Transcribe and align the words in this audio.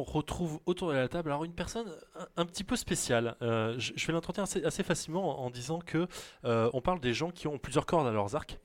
on 0.00 0.02
retrouve 0.02 0.60
autour 0.66 0.88
de 0.90 0.94
la 0.94 1.08
table 1.08 1.30
alors 1.30 1.44
une 1.44 1.52
personne 1.52 1.86
un, 2.18 2.26
un 2.42 2.44
petit 2.46 2.64
peu 2.64 2.76
spéciale. 2.76 3.36
Euh, 3.42 3.74
je, 3.78 3.92
je 3.96 4.06
vais 4.06 4.12
l'introduire 4.12 4.44
assez, 4.44 4.64
assez 4.64 4.82
facilement 4.82 5.40
en, 5.40 5.46
en 5.46 5.50
disant 5.50 5.78
que 5.80 6.06
euh, 6.44 6.70
on 6.72 6.80
parle 6.80 7.00
des 7.00 7.14
gens 7.14 7.30
qui 7.30 7.46
ont 7.48 7.58
plusieurs 7.58 7.86
cordes 7.86 8.06
à 8.06 8.10
leurs 8.12 8.34
arcs. 8.36 8.58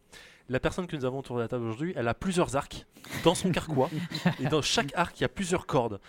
La 0.50 0.60
personne 0.60 0.88
que 0.88 0.96
nous 0.96 1.06
avons 1.06 1.20
autour 1.20 1.38
de 1.38 1.42
la 1.42 1.48
table 1.48 1.64
aujourd'hui, 1.66 1.94
elle 1.96 2.08
a 2.08 2.14
plusieurs 2.14 2.56
arcs 2.56 2.86
dans 3.24 3.36
son 3.36 3.52
carquois. 3.52 3.90
et 4.40 4.48
dans 4.48 4.62
chaque 4.62 4.92
arc, 4.96 5.18
il 5.20 5.24
y 5.24 5.26
a 5.26 5.30
plusieurs 5.30 5.66
cordes. 5.66 6.00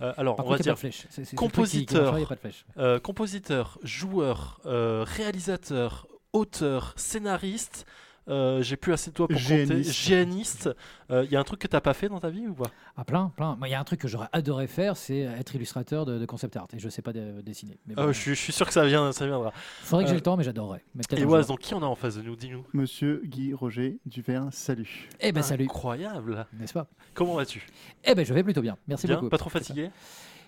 Euh, 0.00 0.14
alors, 0.16 0.36
Par 0.36 0.46
on 0.46 0.50
va 0.50 0.56
contre, 0.56 0.74
dire 0.74 0.90
qui- 0.90 1.24
qui 1.26 1.36
compositeur. 1.36 2.16
flèche. 2.38 2.64
compositeur, 3.02 3.78
joueur, 3.82 4.60
réalisateur, 4.64 6.06
auteur, 6.32 6.94
scénariste. 6.96 7.84
Euh, 8.30 8.62
J'ai 8.62 8.76
plus 8.76 8.92
assez 8.92 9.10
de 9.10 9.14
toi 9.16 9.26
pour 9.28 9.36
compter. 9.36 9.66
Géaniste. 9.66 9.92
Géaniste. 9.92 10.70
Euh, 11.10 11.24
Il 11.24 11.32
y 11.32 11.36
a 11.36 11.40
un 11.40 11.44
truc 11.44 11.60
que 11.60 11.66
t'as 11.66 11.80
pas 11.80 11.92
fait 11.94 12.08
dans 12.08 12.20
ta 12.20 12.30
vie 12.30 12.46
ou 12.46 12.54
pas 12.54 12.70
Ah, 12.96 13.04
plein, 13.04 13.32
plein. 13.36 13.58
Il 13.64 13.68
y 13.70 13.74
a 13.74 13.80
un 13.80 13.84
truc 13.84 14.00
que 14.00 14.08
j'aurais 14.08 14.28
adoré 14.32 14.66
faire, 14.66 14.96
c'est 14.96 15.18
être 15.18 15.54
illustrateur 15.54 16.06
de, 16.06 16.18
de 16.18 16.26
concept 16.26 16.56
art. 16.56 16.68
Et 16.72 16.78
je 16.78 16.88
sais 16.88 17.02
pas 17.02 17.12
dessiner. 17.12 17.78
Mais 17.86 17.94
Ah, 17.96 18.06
je, 18.08 18.12
suis, 18.12 18.30
je 18.34 18.40
suis 18.40 18.52
sûr 18.52 18.66
que 18.66 18.72
ça, 18.72 18.86
vient, 18.86 19.12
ça 19.12 19.26
viendra. 19.26 19.52
faudrait 19.82 20.04
que 20.04 20.08
j'ai 20.08 20.14
euh, 20.14 20.18
le 20.18 20.22
temps, 20.22 20.36
mais 20.36 20.44
j'adorerais. 20.44 20.82
Et 21.12 21.20
jour. 21.20 21.44
donc 21.46 21.58
qui 21.60 21.74
on 21.74 21.82
a 21.82 21.86
en 21.86 21.94
face 21.96 22.16
de 22.16 22.22
nous? 22.22 22.36
Dis-nous. 22.36 22.64
Monsieur 22.72 23.22
Guy 23.24 23.52
Roger 23.52 23.98
Duvert, 24.06 24.46
salut. 24.52 25.08
Eh 25.20 25.32
ben 25.32 25.42
salut, 25.42 25.64
Incroyable. 25.64 26.46
n'est-ce 26.58 26.72
pas? 26.72 26.86
Comment 27.14 27.34
vas-tu? 27.34 27.66
Eh 28.04 28.14
ben 28.14 28.24
je 28.24 28.32
vais 28.32 28.42
plutôt 28.44 28.62
bien. 28.62 28.76
Merci 28.86 29.06
Bien? 29.06 29.16
beaucoup. 29.16 29.28
Pas 29.28 29.38
trop 29.38 29.50
fatigué? 29.50 29.90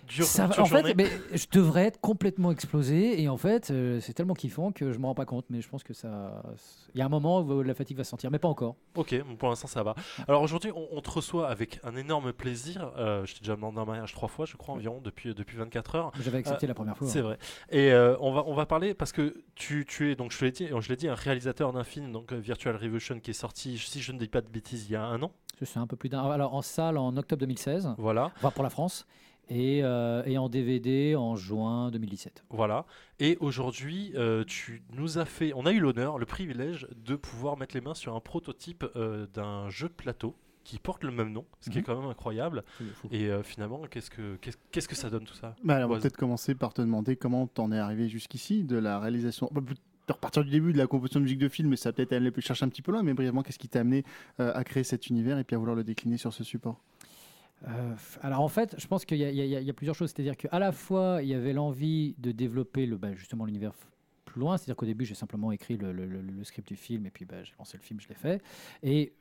Ça 0.09 0.47
va- 0.47 0.61
en 0.61 0.65
fait, 0.65 0.95
mais 0.95 1.07
je 1.33 1.45
devrais 1.51 1.85
être 1.85 1.99
complètement 2.01 2.51
explosé 2.51 3.21
et 3.21 3.29
en 3.29 3.37
fait, 3.37 3.71
euh, 3.71 3.99
c'est 4.01 4.13
tellement 4.13 4.33
kiffant 4.33 4.71
que 4.71 4.91
je 4.91 4.99
m'en 4.99 5.09
rends 5.09 5.15
pas 5.15 5.25
compte. 5.25 5.45
Mais 5.49 5.61
je 5.61 5.69
pense 5.69 5.83
que 5.83 5.93
ça, 5.93 6.43
il 6.93 6.99
y 6.99 7.01
a 7.01 7.05
un 7.05 7.09
moment 7.09 7.41
où 7.41 7.61
la 7.63 7.73
fatigue 7.73 7.97
va 7.97 8.03
se 8.03 8.09
sentir, 8.11 8.29
mais 8.31 8.39
pas 8.39 8.47
encore. 8.47 8.75
Ok, 8.95 9.15
bon, 9.27 9.35
pour 9.35 9.49
l'instant 9.49 9.67
ça 9.67 9.81
va. 9.83 9.95
Alors 10.27 10.41
aujourd'hui, 10.41 10.71
on, 10.75 10.87
on 10.91 11.01
te 11.01 11.09
reçoit 11.09 11.47
avec 11.49 11.79
un 11.83 11.95
énorme 11.95 12.33
plaisir. 12.33 12.91
Euh, 12.97 13.25
je 13.25 13.33
t'ai 13.33 13.39
déjà 13.39 13.55
demandé 13.55 13.79
un 13.79 13.85
mariage 13.85 14.13
trois 14.13 14.29
fois, 14.29 14.45
je 14.45 14.55
crois, 14.57 14.75
environ, 14.75 14.99
depuis, 15.01 15.33
depuis 15.33 15.57
24 15.57 15.95
heures. 15.95 16.11
J'avais 16.21 16.39
accepté 16.39 16.67
la 16.67 16.73
première 16.73 16.97
fois. 16.97 17.07
Euh, 17.07 17.09
C'est 17.09 17.21
vrai. 17.21 17.37
Et 17.69 17.91
euh, 17.91 18.15
on, 18.19 18.33
va, 18.33 18.43
on 18.47 18.53
va 18.53 18.65
parler 18.65 18.93
parce 18.93 19.11
que 19.11 19.43
tu, 19.55 19.85
tu 19.87 20.11
es, 20.11 20.15
donc 20.15 20.31
je 20.31 20.43
l'ai 20.45 20.51
dit, 20.51 20.67
je 20.67 20.89
l'ai 20.89 20.95
dit, 20.95 21.07
un 21.07 21.15
réalisateur 21.15 21.71
d'un 21.73 21.83
film, 21.83 22.11
donc 22.11 22.31
euh, 22.33 22.37
Virtual 22.37 22.75
Revolution, 22.75 23.19
qui 23.19 23.31
est 23.31 23.33
sorti, 23.33 23.77
si 23.77 24.01
je 24.01 24.11
ne 24.11 24.19
dis 24.19 24.27
pas 24.27 24.41
de 24.41 24.49
bêtises, 24.49 24.85
il 24.89 24.93
y 24.93 24.95
a 24.95 25.03
un 25.03 25.21
an. 25.23 25.31
Suis 25.61 25.79
un 25.79 25.87
peu 25.87 25.95
plus 25.95 26.09
d'un. 26.09 26.29
Alors 26.29 26.55
en 26.55 26.61
salle 26.61 26.97
en 26.97 27.15
octobre 27.15 27.39
2016, 27.39 27.95
Voilà. 27.97 28.31
enfin 28.35 28.51
pour 28.51 28.63
la 28.63 28.69
France, 28.69 29.05
et, 29.49 29.83
euh, 29.83 30.23
et 30.25 30.37
en 30.37 30.49
DVD 30.49 31.15
en 31.15 31.35
juin 31.35 31.91
2017. 31.91 32.43
Voilà. 32.49 32.85
Et 33.19 33.37
aujourd'hui, 33.39 34.11
euh, 34.15 34.43
tu 34.45 34.83
nous 34.93 35.17
as 35.17 35.25
fait, 35.25 35.53
on 35.55 35.65
a 35.65 35.71
eu 35.71 35.79
l'honneur, 35.79 36.17
le 36.17 36.25
privilège 36.25 36.87
de 37.05 37.15
pouvoir 37.15 37.57
mettre 37.57 37.75
les 37.75 37.81
mains 37.81 37.93
sur 37.93 38.15
un 38.15 38.19
prototype 38.19 38.85
euh, 38.95 39.27
d'un 39.33 39.69
jeu 39.69 39.87
de 39.87 39.93
plateau 39.93 40.35
qui 40.63 40.79
porte 40.79 41.03
le 41.03 41.11
même 41.11 41.31
nom, 41.33 41.45
ce 41.59 41.69
qui 41.69 41.77
est 41.79 41.81
Mhm. 41.81 41.85
quand 41.87 41.99
même 42.01 42.09
incroyable. 42.09 42.63
Et 43.11 43.25
euh, 43.27 43.43
finalement, 43.43 43.81
qu'est-ce 43.91 44.09
que 44.09 44.37
qu'est-ce 44.37 44.55
qu'est-ce 44.71 44.87
que 44.87 44.95
ça 44.95 45.09
donne 45.09 45.25
tout 45.25 45.33
ça? 45.35 45.55
Bah, 45.61 45.75
alors, 45.75 45.89
on 45.89 45.93
va 45.95 45.99
peut-être 45.99 46.15
commencer 46.15 46.55
par 46.55 46.73
te 46.73 46.81
demander 46.81 47.17
comment 47.17 47.47
t'en 47.47 47.69
es 47.73 47.77
arrivé 47.77 48.07
jusqu'ici, 48.07 48.63
de 48.63 48.77
la 48.77 48.97
réalisation. 48.99 49.49
Bah, 49.51 49.59
de 50.05 50.11
repartir 50.11 50.43
du 50.43 50.49
début 50.49 50.73
de 50.73 50.77
la 50.77 50.85
composition 50.85 51.21
de 51.21 51.23
musique 51.23 51.39
de 51.39 51.47
film, 51.47 51.69
mais 51.69 51.77
ça 51.77 51.93
peut-être 51.93 52.11
aller 52.11 52.29
chercher 52.39 52.65
un 52.65 52.69
petit 52.69 52.81
peu 52.81 52.91
loin, 52.91 53.03
mais 53.03 53.13
brièvement, 53.13 53.41
qu'est-ce 53.41 53.57
qui 53.59 53.69
t'a 53.69 53.79
amené 53.79 54.03
euh, 54.41 54.51
à 54.53 54.65
créer 54.65 54.83
cet 54.83 55.07
univers 55.07 55.37
et 55.37 55.45
puis 55.45 55.55
à 55.55 55.59
vouloir 55.59 55.77
le 55.77 55.83
décliner 55.85 56.17
sur 56.17 56.33
ce 56.33 56.43
support? 56.43 56.81
Euh, 57.67 57.95
alors 58.21 58.41
en 58.41 58.47
fait, 58.47 58.75
je 58.77 58.87
pense 58.87 59.05
qu'il 59.05 59.17
y, 59.17 59.69
a- 59.69 59.73
plusieurs 59.73 59.95
choses. 59.95 60.11
C'est-à-dire 60.11 60.37
qu'à 60.37 60.59
la 60.59 60.71
fois, 60.71 61.19
il 61.21 61.29
y 61.29 61.33
avait 61.33 61.53
l'envie 61.53 62.15
de 62.17 62.31
développer 62.31 62.87
bah, 62.87 63.13
justement 63.13 63.45
l'univers 63.45 63.73
plus 64.25 64.39
loin. 64.39 64.57
C'est-à-dire 64.57 64.75
qu'au 64.75 64.85
début, 64.85 65.05
j'ai 65.05 65.15
simplement 65.15 65.51
écrit 65.51 65.77
le, 65.77 66.43
script 66.43 66.67
du 66.67 66.75
film 66.75 67.05
et 67.05 67.11
puis 67.11 67.25
bah, 67.25 67.43
j'ai 67.43 67.53
lancé 67.57 67.77
le 67.77 67.83
film, 67.83 67.99
je 67.99 68.09
l'ai 68.09 68.15
fait. 68.15 68.41
Et 68.81 69.13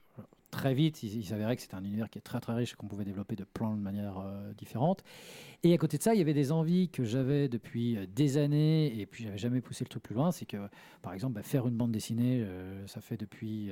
très 0.51 0.75
vite, 0.75 1.03
il, 1.03 1.17
il 1.17 1.25
s'avérait 1.25 1.57
que 1.57 1.63
c'était 1.63 1.77
un 1.77 1.85
univers 1.85 2.11
qui 2.11 2.19
est 2.19 2.23
très 2.23 2.41
très 2.41 2.53
riche 2.53 2.73
et 2.73 2.77
qu'on 2.77 2.87
pouvait 2.87 3.05
développer 3.05 3.37
de 3.37 3.45
plein 3.45 3.75
de 3.75 3.81
manières 3.81 4.19
euh, 4.19 4.53
différentes. 4.55 5.03
Et 5.63 5.73
à 5.73 5.79
côté 5.79 5.97
de 5.99 6.03
ça, 6.03 6.15
il 6.15 6.19
y 6.19 6.21
avait 6.21 6.35
des 6.35 6.53
envies 6.53 6.89
que 6.89 7.05
j'avais 7.05 7.49
depuis 7.49 7.97
euh, 7.97 8.07
des 8.07 8.37
années 8.37 8.99
et 8.99 9.07
puis 9.07 9.25
j'avais 9.25 9.39
jamais 9.39 9.61
poussé 9.61 9.85
le 9.85 9.89
truc 9.89 10.03
plus 10.03 10.15
loin. 10.15 10.31
C'est 10.31 10.47
que, 10.47 10.69
par 11.01 11.15
exemple, 11.15 11.35
bah, 11.35 11.43
faire 11.43 11.67
une 11.67 11.77
bande 11.77 11.93
dessinée, 11.93 12.43
euh, 12.43 12.87
ça 12.87 13.01
fait 13.01 13.17
depuis... 13.17 13.71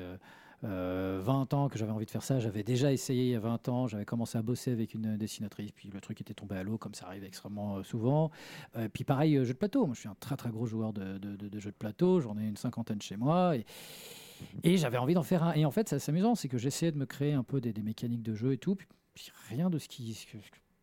euh, 0.65 1.19
euh, 1.19 1.21
20 1.23 1.55
ans 1.55 1.69
que 1.69 1.79
j'avais 1.79 1.93
envie 1.93 2.07
de 2.07 2.11
faire 2.11 2.23
ça. 2.23 2.39
J'avais 2.39 2.63
déjà 2.63 2.93
essayé 2.93 3.25
il 3.25 3.31
y 3.31 3.35
a 3.35 3.41
20 3.41 3.69
ans. 3.69 3.87
J'avais 3.87 4.05
commencé 4.05 4.39
à 4.39 4.43
bosser 4.43 4.73
avec 4.73 4.95
une 4.95 5.17
dessinatrice. 5.17 5.73
Puis 5.73 5.91
le 5.93 6.01
truc 6.01 6.21
était 6.21 6.35
tombé 6.35 6.57
à 6.57 6.63
l'eau, 6.63 6.79
comme 6.79 6.95
ça 6.95 7.07
arrive 7.07 7.25
extrêmement 7.25 7.77
euh, 7.79 7.83
souvent. 7.83 8.31
Euh, 8.77 8.89
puis 8.89 9.05
pareil, 9.05 9.37
euh, 9.37 9.45
jeu 9.45 9.53
de 9.55 9.59
plateau. 9.59 9.87
Moi, 9.87 9.95
je 9.95 10.01
suis 10.01 10.09
un 10.09 10.17
très 10.21 10.37
très 10.37 10.51
gros 10.51 10.67
joueur 10.67 10.93
de, 10.93 11.19
de- 11.19 11.37
de- 11.49 11.59
jeux 11.59 11.71
de 11.71 11.77
plateau. 11.77 12.21
J'en 12.21 12.37
ai 12.39 12.45
une 12.47 12.57
cinquantaine 12.57 13.01
chez 13.03 13.17
moi. 13.17 13.55
Et, 13.57 14.77
j'avais 14.77 14.99
envie 14.99 15.15
d'en 15.15 15.23
faire 15.23 15.43
un. 15.43 15.53
Et 15.53 15.65
en 15.65 15.71
fait, 15.71 15.89
c'est 15.89 16.09
amusant. 16.11 16.35
C'est 16.35 16.49
que 16.49 16.59
j'essayais 16.59 16.93
de 16.93 16.99
me 16.99 17.07
créer 17.07 17.35
un 17.35 17.43
peu 17.43 17.61
des, 17.61 17.73
des 17.73 17.83
mécaniques 17.83 18.23
de 18.23 18.35
jeu 18.35 18.53
et 18.53 18.59
tout. 18.59 18.75
Puis 18.77 18.89
rien 19.49 19.71
de 19.71 19.79
ce 19.79 19.89
qui. 19.89 20.27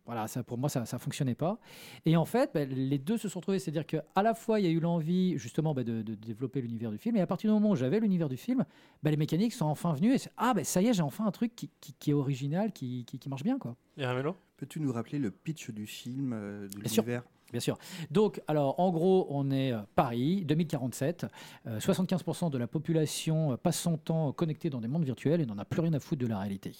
Voilà, 0.07 0.27
ça, 0.27 0.41
pour 0.41 0.57
moi, 0.57 0.69
ça 0.69 0.79
ne 0.81 0.85
fonctionnait 0.97 1.35
pas. 1.35 1.59
Et 2.05 2.17
en 2.17 2.25
fait, 2.25 2.49
bah, 2.53 2.65
les 2.65 2.97
deux 2.97 3.17
se 3.17 3.29
sont 3.29 3.41
trouvés. 3.41 3.59
C'est-à-dire 3.59 3.85
qu'à 3.85 4.23
la 4.23 4.33
fois, 4.33 4.59
il 4.59 4.65
y 4.65 4.69
a 4.69 4.71
eu 4.71 4.79
l'envie, 4.79 5.37
justement, 5.37 5.73
bah, 5.75 5.83
de, 5.83 6.01
de 6.01 6.15
développer 6.15 6.61
l'univers 6.61 6.89
du 6.89 6.97
film. 6.97 7.15
Et 7.17 7.21
à 7.21 7.27
partir 7.27 7.49
du 7.49 7.53
moment 7.53 7.69
où 7.71 7.75
j'avais 7.75 7.99
l'univers 7.99 8.29
du 8.29 8.37
film, 8.37 8.65
bah, 9.03 9.11
les 9.11 9.17
mécaniques 9.17 9.53
sont 9.53 9.65
enfin 9.65 9.93
venues. 9.93 10.13
Et 10.13 10.17
c'est, 10.17 10.31
ah, 10.37 10.53
bah, 10.55 10.63
ça 10.63 10.81
y 10.81 10.87
est, 10.87 10.93
j'ai 10.93 11.03
enfin 11.03 11.27
un 11.27 11.31
truc 11.31 11.55
qui, 11.55 11.69
qui- 11.81 11.93
qui 11.93 12.09
est 12.11 12.13
original, 12.13 12.71
qui, 12.71 13.05
qui- 13.05 13.19
qui 13.19 13.29
marche 13.29 13.43
bien. 13.43 13.59
quoi. 13.59 13.75
Et 13.97 14.05
Ramello 14.05 14.35
Peux-tu 14.57 14.79
nous 14.79 14.91
rappeler 14.91 15.19
le 15.19 15.29
pitch 15.29 15.69
du 15.71 15.85
film, 15.85 16.31
euh, 16.33 16.67
de 16.69 16.79
Bien 16.79 16.87
sûr. 16.89 17.03
l'univers? 17.03 17.23
Bien 17.51 17.59
sûr. 17.61 17.77
Donc, 18.11 18.41
alors, 18.47 18.79
en 18.79 18.91
gros, 18.91 19.27
on 19.29 19.51
est 19.51 19.71
euh, 19.71 19.79
Paris, 19.95 20.43
2047. 20.45 21.25
Euh, 21.67 21.79
75% 21.79 22.49
de 22.49 22.57
la 22.57 22.67
population 22.67 23.51
euh, 23.53 23.57
passe 23.57 23.79
son 23.79 23.97
temps 23.97 24.31
connecté 24.33 24.69
dans 24.69 24.81
des 24.81 24.87
mondes 24.87 25.05
virtuels 25.05 25.39
et 25.41 25.45
n'en 25.45 25.57
a 25.57 25.63
plus 25.65 25.79
rien 25.81 25.93
à 25.93 25.99
foutre 25.99 26.21
de 26.21 26.27
la 26.27 26.39
réalité. 26.39 26.73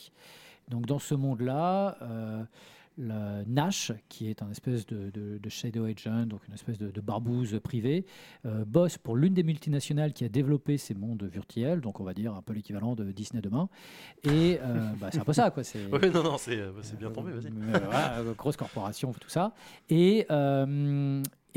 Donc, 0.70 0.86
dans 0.86 1.00
ce 1.00 1.14
monde-là, 1.16 1.98
la 2.98 3.44
Nash, 3.46 3.92
qui 4.10 4.30
est 4.30 4.42
un 4.42 4.50
espèce 4.50 4.86
de, 4.86 5.10
de- 5.12 5.38
de 5.38 5.50
shadow 5.50 5.86
agent, 5.86 6.26
donc 6.26 6.48
une 6.48 6.54
espèce 6.54 6.78
de, 6.78 6.90
de 6.90 7.02
barbouze 7.02 7.60
privée, 7.64 8.06
euh, 8.46 8.66
bosse 8.66 8.98
pour 8.98 9.16
l'une 9.16 9.34
des 9.34 9.44
multinationales 9.44 10.14
qui 10.14 10.26
a 10.26 10.30
développé 10.30 10.78
ces 10.78 10.94
mondes 10.96 11.24
virtuels, 11.24 11.80
donc 11.82 12.00
on 12.00 12.04
va 12.04 12.14
dire 12.14 12.34
un 12.34 12.42
peu 12.42 12.54
l'équivalent 12.54 12.96
de 12.96 13.12
Disney 13.12 13.42
demain. 13.42 13.70
Et 14.24 14.60
euh, 14.62 14.90
bah, 15.00 15.10
c'est 15.12 15.20
un 15.20 15.24
peu 15.24 15.34
ça, 15.34 15.52
quoi. 15.52 15.64
C'est, 15.64 15.86
Oui, 15.92 16.10
non, 16.14 16.24
non, 16.24 16.38
c'est 16.38 16.58
euh, 16.58 16.72
c'est 16.82 16.98
bien 16.98 17.12
tombé, 17.12 17.32
vas-y. 17.34 18.34
grosse 18.36 18.58
corporation, 18.58 19.14
tout 19.14 19.30
ça. 19.30 19.54
Et, 19.90 20.26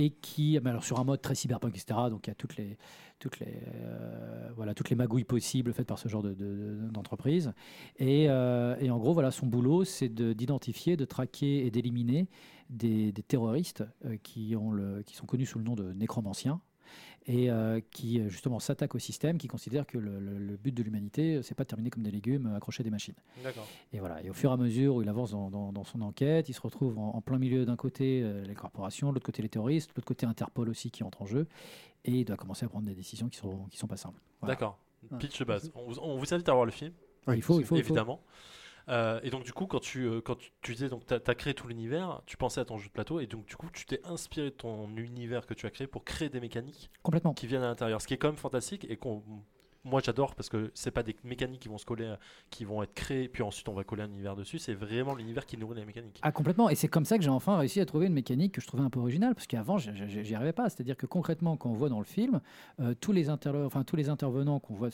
et 0.04 0.10
qui, 0.10 0.58
mais 0.62 0.70
alors 0.70 0.84
sur 0.84 0.98
un 0.98 1.04
mode 1.04 1.20
très 1.20 1.34
cyberpunk, 1.34 1.76
etc. 1.76 2.00
Donc 2.10 2.26
il 2.26 2.30
y 2.30 2.32
a 2.32 2.34
toutes 2.34 2.56
les, 2.56 2.78
toutes 3.18 3.38
les, 3.40 3.54
euh, 3.74 4.48
voilà, 4.56 4.72
toutes 4.74 4.88
les 4.90 4.96
magouilles 4.96 5.24
possibles 5.24 5.72
faites 5.72 5.86
par 5.86 5.98
ce 5.98 6.08
genre 6.08 6.22
de- 6.22 6.32
de- 6.34 6.88
d'entreprise. 6.90 7.52
et, 7.98 8.26
euh, 8.30 8.76
et 8.80 8.90
en 8.90 8.98
gros, 8.98 9.12
voilà, 9.12 9.30
son 9.30 9.46
boulot, 9.46 9.84
c'est 9.84 10.08
de- 10.08 10.32
d'identifier, 10.32 10.96
de, 10.96 11.04
traquer 11.04 11.66
et 11.66 11.70
d'éliminer 11.70 12.28
des, 12.70 13.12
des 13.12 13.22
terroristes 13.22 13.84
euh, 14.06 14.16
qui, 14.22 14.56
ont 14.56 14.70
le, 14.70 15.02
qui 15.02 15.16
sont 15.16 15.26
connus 15.26 15.46
sous 15.46 15.58
le 15.58 15.64
nom 15.64 15.74
de 15.74 15.92
nécromanciens 15.92 16.60
et 17.26 17.50
euh, 17.50 17.80
qui 17.90 18.18
euh, 18.18 18.28
justement 18.28 18.58
s'attaquent 18.60 18.94
au 18.94 18.98
système, 18.98 19.36
qui 19.38 19.46
considèrent 19.46 19.86
que 19.86 19.98
le, 19.98 20.18
le- 20.18 20.38
le 20.38 20.56
but 20.56 20.72
de 20.72 20.82
l'humanité, 20.82 21.36
euh, 21.36 21.42
c'est 21.42 21.54
pas 21.54 21.64
de 21.64 21.68
terminer 21.68 21.90
comme 21.90 22.02
des 22.02 22.10
légumes 22.10 22.52
accrochés 22.56 22.80
à 22.82 22.84
des 22.84 22.90
machines. 22.90 23.14
D'accord. 23.44 23.66
Et 23.92 23.98
voilà. 24.00 24.22
Et 24.24 24.30
au 24.30 24.32
fur 24.32 24.50
et 24.50 24.54
à 24.54 24.56
mesure 24.56 24.96
où 24.96 25.02
il 25.02 25.08
avance 25.08 25.32
dans, 25.32 25.50
dans- 25.50 25.72
dans 25.72 25.84
son 25.84 26.00
enquête, 26.00 26.48
il 26.48 26.54
se 26.54 26.60
retrouve 26.60 26.98
en, 26.98 27.10
en 27.14 27.20
plein 27.20 27.38
milieu 27.38 27.64
d'un 27.66 27.76
côté 27.76 28.22
euh, 28.22 28.42
les 28.44 28.54
corporations, 28.54 29.10
de 29.10 29.14
l'autre 29.14 29.26
côté 29.26 29.42
les 29.42 29.48
terroristes, 29.50 29.90
de 29.90 29.94
l'autre 29.96 30.06
côté 30.08 30.24
Interpol 30.26 30.68
aussi 30.70 30.90
qui 30.90 31.04
entre 31.04 31.22
en 31.22 31.26
jeu, 31.26 31.46
et 32.06 32.12
il 32.12 32.24
doit 32.24 32.36
commencer 32.36 32.64
à 32.64 32.68
prendre 32.68 32.86
des 32.86 32.94
décisions 32.94 33.28
qui 33.28 33.36
sont 33.38 33.66
qui 33.70 33.76
sont 33.76 33.86
pas 33.86 33.96
simples. 33.98 34.20
Voilà. 34.40 34.54
D'accord. 34.54 34.78
Pitch 35.18 35.38
de 35.38 35.44
base. 35.44 35.70
On 35.74 35.84
vous, 35.84 35.98
on 36.00 36.16
vous 36.18 36.34
invite 36.34 36.48
à 36.48 36.52
voir 36.54 36.64
le 36.66 36.72
film, 36.72 36.92
Oui, 37.26 37.36
il 37.36 37.42
faut, 37.42 37.58
il 37.60 37.64
faut, 37.66 37.76
il 37.76 37.84
faut. 37.84 37.94
Euh, 38.90 39.20
et 39.22 39.30
donc 39.30 39.44
du 39.44 39.52
coup, 39.52 39.66
quand 39.66 39.78
tu, 39.78 40.04
euh, 40.04 40.20
quand 40.20 40.36
tu, 40.36 40.50
tu 40.62 40.72
disais 40.72 40.88
donc 40.88 41.06
tu 41.06 41.14
as, 41.14 41.34
créé 41.34 41.54
tout 41.54 41.68
l'univers, 41.68 42.22
tu 42.26 42.36
pensais 42.36 42.60
à 42.60 42.64
ton 42.64 42.76
jeu 42.76 42.88
de 42.88 42.92
plateau 42.92 43.20
et 43.20 43.26
donc 43.26 43.46
du 43.46 43.56
coup, 43.56 43.68
tu 43.72 43.86
t'es 43.86 44.00
inspiré 44.04 44.50
de 44.50 44.54
ton 44.54 44.88
univers 44.96 45.46
que 45.46 45.54
tu 45.54 45.66
as 45.66 45.70
créé 45.70 45.86
pour 45.86 46.04
créer 46.04 46.28
des 46.28 46.40
mécaniques 46.40 46.90
Complètement. 47.02 47.32
qui 47.32 47.46
viennent 47.46 47.62
à 47.62 47.68
l'intérieur. 47.68 48.02
Ce 48.02 48.06
qui 48.06 48.14
est 48.14 48.18
quand 48.18 48.28
même 48.28 48.36
fantastique 48.36 48.86
et 48.88 48.96
qu'on 48.96 49.22
moi 49.84 50.00
j'adore 50.04 50.34
parce 50.34 50.48
que 50.48 50.70
c'est 50.74 50.90
pas 50.90 51.02
des 51.02 51.16
mécaniques 51.24 51.60
qui 51.60 51.68
vont 51.68 51.78
se 51.78 51.86
coller, 51.86 52.14
qui 52.50 52.64
vont 52.64 52.82
être 52.82 52.94
créées 52.94 53.28
puis 53.28 53.42
ensuite 53.42 53.68
on 53.68 53.74
va 53.74 53.84
coller 53.84 54.02
un 54.02 54.10
univers 54.10 54.36
dessus. 54.36 54.58
C'est 54.58 54.74
vraiment 54.74 55.14
l'univers 55.14 55.46
qui 55.46 55.56
nourrit 55.56 55.78
les 55.78 55.84
mécaniques. 55.84 56.18
Ah 56.22 56.32
complètement, 56.32 56.68
et 56.68 56.74
c'est 56.74 56.88
comme 56.88 57.04
ça 57.04 57.18
que 57.18 57.24
j'ai 57.24 57.30
enfin 57.30 57.56
réussi 57.56 57.80
à 57.80 57.86
trouver 57.86 58.06
une 58.06 58.12
mécanique 58.12 58.52
que 58.52 58.60
je 58.60 58.66
trouvais 58.66 58.82
un 58.82 58.90
peu 58.90 59.00
originale, 59.00 59.34
parce 59.34 59.46
qu'avant 59.46 59.78
j'y 59.78 60.34
arrivais 60.34 60.52
pas. 60.52 60.68
C'est-à-dire 60.68 60.96
que 60.96 61.06
concrètement, 61.06 61.56
quand 61.56 61.70
on 61.70 61.74
voit 61.74 61.88
dans 61.88 61.98
le 61.98 62.04
film, 62.04 62.40
euh, 62.80 62.94
tous, 63.00 63.12
les 63.12 63.28
intervenants 63.28 64.60
qu'on 64.60 64.74
voit, 64.74 64.88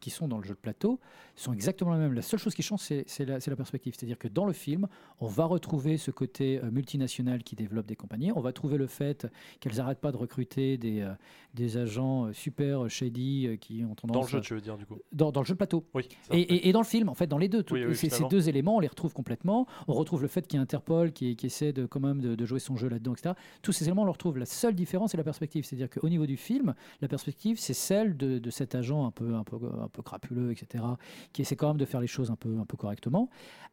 qui, 0.00 0.10
sont 0.10 0.28
dans 0.28 0.38
le 0.38 0.44
jeu 0.44 0.54
de 0.54 0.60
plateau, 0.60 1.00
sont 1.34 1.52
exactement 1.52 1.92
les 1.92 1.98
mêmes. 1.98 2.14
La 2.14 2.22
seule 2.22 2.40
chose 2.40 2.54
qui 2.54 2.62
change, 2.62 2.80
c'est 2.80 3.24
la, 3.24 3.56
perspective. 3.56 3.94
C'est-à-dire 3.96 4.18
que 4.18 4.28
dans 4.28 4.44
le 4.44 4.52
film, 4.52 4.86
on 5.20 5.26
va 5.26 5.44
retrouver 5.44 5.96
ce 5.96 6.10
côté 6.10 6.60
euh, 6.62 6.70
multinational 6.70 7.42
qui 7.42 7.56
développe 7.56 7.86
des 7.86 7.96
compagnies. 7.96 8.32
On 8.32 8.40
va 8.40 8.52
trouver 8.52 8.76
le 8.76 8.86
fait 8.86 9.26
qu'elles 9.60 9.76
n'arrêtent 9.76 10.00
pas 10.00 10.12
de 10.12 10.16
recruter 10.16 10.76
des, 10.76 11.00
euh, 11.00 11.12
des 11.54 11.76
agents 11.76 12.32
super 12.32 12.88
shady 12.90 13.58
qui 13.60 13.84
ont 13.84 13.94
tendance 13.94 14.15
Dans 14.18 14.22
le 14.22 14.28
jeu, 14.28 14.40
tu 14.40 14.54
veux 14.54 14.60
dire, 14.60 14.76
du 14.76 14.86
coup 14.86 14.96
dans, 15.12 15.30
dans 15.32 15.40
le 15.40 15.46
jeu 15.46 15.54
de 15.54 15.58
plateau. 15.58 15.84
Oui. 15.94 16.08
Et, 16.32 16.40
et- 16.40 16.68
et 16.68 16.72
dans 16.72 16.80
le 16.80 16.86
film, 16.86 17.08
en 17.08 17.14
fait, 17.14 17.26
dans 17.26 17.38
les 17.38 17.48
deux, 17.48 17.62
tout- 17.62 17.74
Oui, 17.74 17.84
oui, 17.84 17.94
ces, 17.96 18.08
deux 18.28 18.48
éléments, 18.48 18.76
on 18.76 18.80
les 18.80 18.88
retrouve 18.88 19.12
complètement. 19.12 19.66
On 19.88 19.92
retrouve 19.94 20.22
le 20.22 20.28
fait 20.28 20.46
qu'il 20.46 20.56
y 20.56 20.60
a 20.60 20.62
Interpol 20.62 21.12
qui, 21.12 21.36
qui 21.36 21.46
essaie 21.46 21.72
de, 21.72 21.86
quand 21.86 22.00
même 22.00 22.20
de, 22.20 22.34
de 22.34 22.44
jouer 22.46 22.58
son 22.58 22.76
jeu 22.76 22.88
là-dedans, 22.88 23.12
etc. 23.14 23.34
Tous 23.62 23.72
ces 23.72 23.84
éléments, 23.84 24.02
on 24.02 24.06
les 24.06 24.12
retrouve. 24.12 24.38
La 24.38 24.46
seule 24.46 24.74
différence, 24.74 25.10
c'est 25.12 25.16
la 25.16 25.24
perspective. 25.24 25.64
C'est-à-dire 25.64 25.88
qu'au 25.90 26.08
niveau 26.08 26.26
du 26.26 26.36
film, 26.36 26.74
la 27.00 27.08
perspective, 27.08 27.58
c'est 27.58 27.74
celle 27.74 28.16
de, 28.16 28.38
de 28.38 28.50
cet 28.50 28.74
agent 28.74 29.06
un 29.06 29.10
peu, 29.10 29.34
un, 29.34 29.44
peu, 29.44 29.56
un 29.80 29.88
peu 29.88 30.02
crapuleux, 30.02 30.50
etc., 30.52 30.84
qui 31.32 31.42
essaie 31.42 31.56
quand 31.56 31.68
même 31.68 31.76
de 31.78 31.84
faire 31.84 32.00
les 32.00 32.06
choses 32.06 32.30
un 32.30 32.36
peu, 32.36 32.58
un 32.58 32.64
peu 32.66 32.76
correctement. 32.76 33.28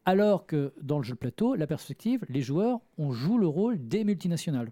Alors 0.06 0.46
que 0.46 0.74
dans 0.82 0.98
le 0.98 1.04
jeu 1.04 1.14
de 1.14 1.20
plateau, 1.20 1.56
la 1.56 1.68
perspective, 1.68 2.26
les 2.30 2.42
joueurs, 2.42 2.80
on 2.98 3.12
joue 3.12 3.38
le 3.38 3.48
rôle 3.48 3.78
des 3.88 4.04
multinationales. 4.04 4.72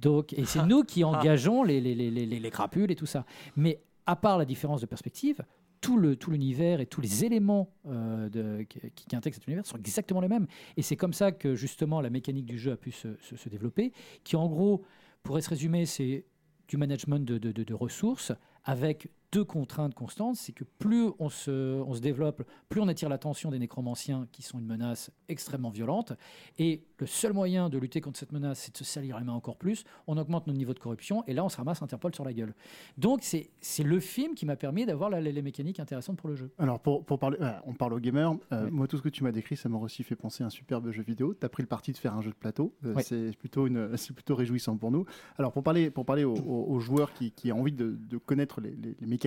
Donc, 0.00 0.32
et 0.32 0.44
c'est 0.44 0.64
nous 0.66 0.84
qui 0.84 1.04
engageons 1.04 1.62
les, 1.62 1.80
les, 1.80 1.94
les, 1.94 2.10
les, 2.10 2.26
les 2.26 2.50
crapules 2.50 2.90
et 2.90 2.96
tout 2.96 3.06
ça. 3.06 3.24
Mais 3.56 3.80
à 4.10 4.16
part 4.16 4.38
la 4.38 4.44
différence 4.44 4.80
de 4.80 4.86
perspective, 4.86 5.40
tout 5.80 5.96
l'univers 5.96 6.80
et 6.80 6.86
tous 6.86 7.00
les 7.00 7.24
éléments 7.24 7.70
euh, 7.86 8.64
qui, 8.64 9.16
intègrent 9.16 9.36
cet 9.36 9.46
univers 9.46 9.64
sont 9.64 9.78
exactement 9.78 10.20
les 10.20 10.26
mêmes. 10.26 10.48
Et 10.76 10.82
c'est 10.82 10.96
comme 10.96 11.12
ça 11.12 11.30
que 11.30 11.54
justement 11.54 12.00
la 12.00 12.10
mécanique 12.10 12.44
du 12.44 12.58
jeu 12.58 12.72
a 12.72 12.76
pu 12.76 12.90
se, 12.90 13.08
développer, 13.48 13.92
qui 14.24 14.34
en 14.34 14.48
gros 14.48 14.82
pourrait 15.22 15.42
se 15.42 15.48
résumer, 15.48 15.86
c'est 15.86 16.24
du 16.66 16.76
management 16.76 17.24
de 17.24 17.74
ressources 17.74 18.32
avec 18.64 19.08
deux 19.32 19.44
contraintes 19.44 19.94
constantes, 19.94 20.36
c'est 20.36 20.52
que 20.52 20.64
plus 20.64 21.10
on 21.20 21.28
se, 21.28 21.80
on 21.82 21.94
se 21.94 22.00
développe, 22.00 22.42
plus 22.68 22.80
on 22.80 22.88
attire 22.88 23.08
l'attention 23.08 23.50
des 23.50 23.58
nécromanciens 23.60 24.26
qui 24.32 24.42
sont 24.42 24.58
une 24.58 24.66
menace 24.66 25.10
extrêmement 25.28 25.70
violente. 25.70 26.12
Et 26.58 26.82
le 26.98 27.06
seul 27.06 27.32
moyen 27.32 27.68
de 27.68 27.78
lutter 27.78 28.00
contre 28.00 28.18
cette 28.18 28.32
menace, 28.32 28.58
c'est 28.60 28.72
de 28.72 28.76
se 28.78 28.84
salir 28.84 29.18
les 29.18 29.24
mains 29.24 29.32
encore 29.32 29.56
plus. 29.56 29.84
On 30.08 30.16
augmente 30.18 30.46
notre 30.48 30.58
niveau 30.58 30.74
de 30.74 30.80
corruption 30.80 31.22
et 31.28 31.32
là, 31.34 31.44
on 31.44 31.48
se 31.48 31.56
ramasse 31.56 31.80
Interpol 31.80 32.12
sur 32.14 32.24
la 32.24 32.32
gueule. 32.32 32.54
Donc, 32.98 33.20
c'est 33.22 33.82
le 33.84 34.00
film 34.00 34.34
qui 34.34 34.46
m'a 34.46 34.56
permis 34.56 34.84
d'avoir 34.84 35.10
les, 35.10 35.32
les 35.32 35.42
mécaniques 35.42 35.78
intéressantes 35.80 36.16
pour 36.18 36.28
le 36.28 36.34
jeu. 36.34 36.50
Alors, 36.58 36.80
pour, 36.80 37.04
pour 37.04 37.18
parler, 37.20 37.36
voilà, 37.38 37.62
on 37.66 37.72
parle 37.74 37.94
aux 37.94 38.00
gamers. 38.00 38.34
Euh, 38.52 38.64
Oui. 38.64 38.70
Moi, 38.72 38.88
tout 38.88 38.96
ce 38.96 39.02
que 39.02 39.08
tu 39.08 39.22
m'as 39.22 39.32
décrit, 39.32 39.56
ça 39.56 39.68
m'a 39.68 39.78
aussi 39.78 40.02
fait 40.02 40.16
penser 40.16 40.42
à 40.42 40.46
un 40.48 40.50
superbe 40.50 40.90
jeu 40.90 41.02
vidéo. 41.02 41.34
Tu 41.38 41.46
as 41.46 41.48
pris 41.48 41.62
le 41.62 41.68
parti 41.68 41.92
de 41.92 41.96
faire 41.98 42.14
un 42.14 42.20
jeu 42.20 42.30
de 42.30 42.36
plateau. 42.36 42.74
Euh, 42.84 42.94
Oui. 42.96 43.02
C'est 43.04 43.36
plutôt, 43.38 43.66
une- 43.68 43.90
plutôt 44.14 44.34
réjouissant 44.34 44.76
pour 44.76 44.90
nous. 44.90 45.04
Alors, 45.38 45.52
pour 45.52 45.62
parler, 45.62 45.90
pour 45.90 46.04
parler 46.04 46.24
aux, 46.24 46.34
aux- 46.34 46.66
aux 46.72 46.80
joueurs 46.80 47.12
qui, 47.12 47.30
qui 47.30 47.52
ont 47.52 47.60
envie 47.60 47.72
de, 47.72 47.96
de 47.96 48.18
connaître 48.18 48.60
les, 48.60 48.70
les- 48.72 48.96
les 49.00 49.06
mécaniques, 49.06 49.19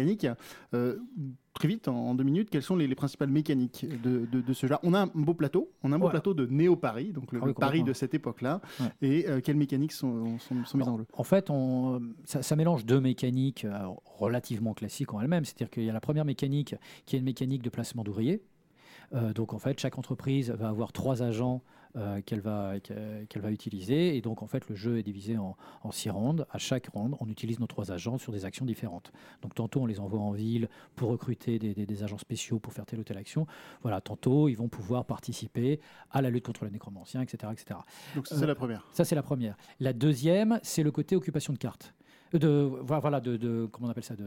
euh, 0.74 0.96
très 1.54 1.68
vite, 1.68 1.88
en, 1.88 1.96
en 1.96 2.16
deux 2.16 2.24
minutes, 2.24 2.50
quelles 2.50 2.62
sont 2.64 2.76
les, 2.76 2.88
les 2.88 2.96
principales 2.96 3.30
mécaniques 3.30 3.86
de, 4.04 4.26
de- 4.32 4.42
de 4.42 4.54
ce 4.54 4.68
jeu 4.68 4.76
On 4.84 4.94
a 4.94 5.02
un 5.04 5.08
beau 5.14 5.34
plateau. 5.34 5.72
On 5.84 5.92
a 5.92 5.96
un 5.96 6.00
beau 6.00 6.06
Voilà. 6.06 6.20
plateau 6.22 6.34
de 6.34 6.46
Néo-Paris, 6.48 7.12
donc 7.14 7.32
le, 7.32 7.40
Ah 7.40 7.44
oui, 7.46 7.50
le 7.50 7.54
Paris 7.54 7.84
de 7.84 7.94
cette 7.94 8.14
époque-là. 8.14 8.62
Ouais. 8.80 8.88
Et 9.02 9.28
euh, 9.30 9.40
quelles 9.42 9.56
mécaniques 9.58 9.92
sont, 9.92 10.38
sont, 10.40 10.64
sont 10.66 10.78
mises 10.78 10.88
en 10.88 10.98
jeu? 10.98 11.06
En 11.14 11.24
fait, 11.24 11.50
on, 11.50 12.02
ça, 12.26 12.42
ça 12.42 12.56
mélange 12.56 12.86
deux 12.86 13.00
mécaniques 13.00 13.66
euh, 13.66 13.78
relativement 14.06 14.74
classiques 14.74 15.14
en 15.14 15.22
elles-mêmes. 15.22 15.46
C'est-à-dire 15.46 15.70
qu'il 15.70 15.84
y 15.84 15.90
a 15.90 15.94
la 15.94 16.02
première 16.02 16.26
mécanique 16.26 16.76
qui 17.06 17.16
est 17.16 17.20
une 17.20 17.26
mécanique 17.26 17.62
de 17.62 17.70
placement 17.70 18.04
d'ouvriers. 18.04 18.42
Euh, 19.14 19.34
donc 19.34 19.54
en 19.54 19.60
fait, 19.60 19.80
chaque 19.80 19.98
entreprise 20.00 20.50
va 20.52 20.70
avoir 20.70 20.92
trois 20.92 21.22
agents 21.22 21.62
euh, 21.96 22.22
qu'elle 22.22 22.40
va, 22.42 22.80
qu'elle 22.80 23.42
va 23.42 23.52
utiliser. 23.52 24.16
Et 24.18 24.22
donc 24.22 24.42
en 24.44 24.48
fait, 24.48 24.68
le 24.70 24.76
jeu 24.76 24.98
est 24.98 25.04
divisé 25.04 25.38
en, 25.38 25.56
en 25.84 25.92
six 25.92 26.10
rondes. 26.10 26.46
À 26.52 26.58
chaque 26.58 26.88
ronde, 26.88 27.16
on 27.20 27.28
utilise 27.30 27.60
nos 27.60 27.68
trois 27.68 27.92
agents 27.92 28.18
sur 28.18 28.32
des 28.32 28.46
actions 28.46 28.66
différentes. 28.66 29.12
Donc 29.42 29.54
tantôt, 29.56 29.82
on 29.82 29.86
les 29.86 30.00
envoie 30.00 30.20
en 30.20 30.32
ville 30.32 30.70
pour 30.96 31.10
recruter 31.10 31.60
des, 31.60 31.74
des- 31.74 31.86
des 31.86 32.04
agents 32.04 32.18
spéciaux 32.18 32.60
pour 32.60 32.74
faire 32.74 32.86
telle 32.86 33.00
ou 33.00 33.04
telle 33.04 33.18
action. 33.18 33.46
Voilà, 33.82 34.02
tantôt, 34.02 34.48
ils 34.50 34.56
vont 34.56 34.70
pouvoir 34.70 35.06
participer 35.06 35.80
à 36.12 36.22
la 36.22 36.30
lutte 36.30 36.46
contre 36.46 36.66
les 36.66 36.72
nécromanciens, 36.72 37.22
etc. 37.22 37.52
etc. 37.52 37.80
Donc, 38.16 38.28
ça, 38.28 38.36
c'est 38.36 38.44
Euh, 38.44 38.48
la 38.48 38.56
première. 38.56 38.88
Ça, 38.92 39.06
c'est 39.06 39.16
la 39.16 39.24
première. 39.24 39.56
La 39.80 39.94
deuxième, 39.94 40.60
c'est 40.64 40.84
le 40.84 40.92
côté 40.92 41.16
occupation 41.16 41.54
de 41.54 41.58
carte. 41.60 41.94
De, 42.34 42.72
voilà, 42.82 43.22
de, 43.22 43.38
de- 43.38 43.68
comment 43.72 43.88
on 43.88 43.92
appelle 43.92 44.04
ça 44.04 44.16
de, 44.16 44.26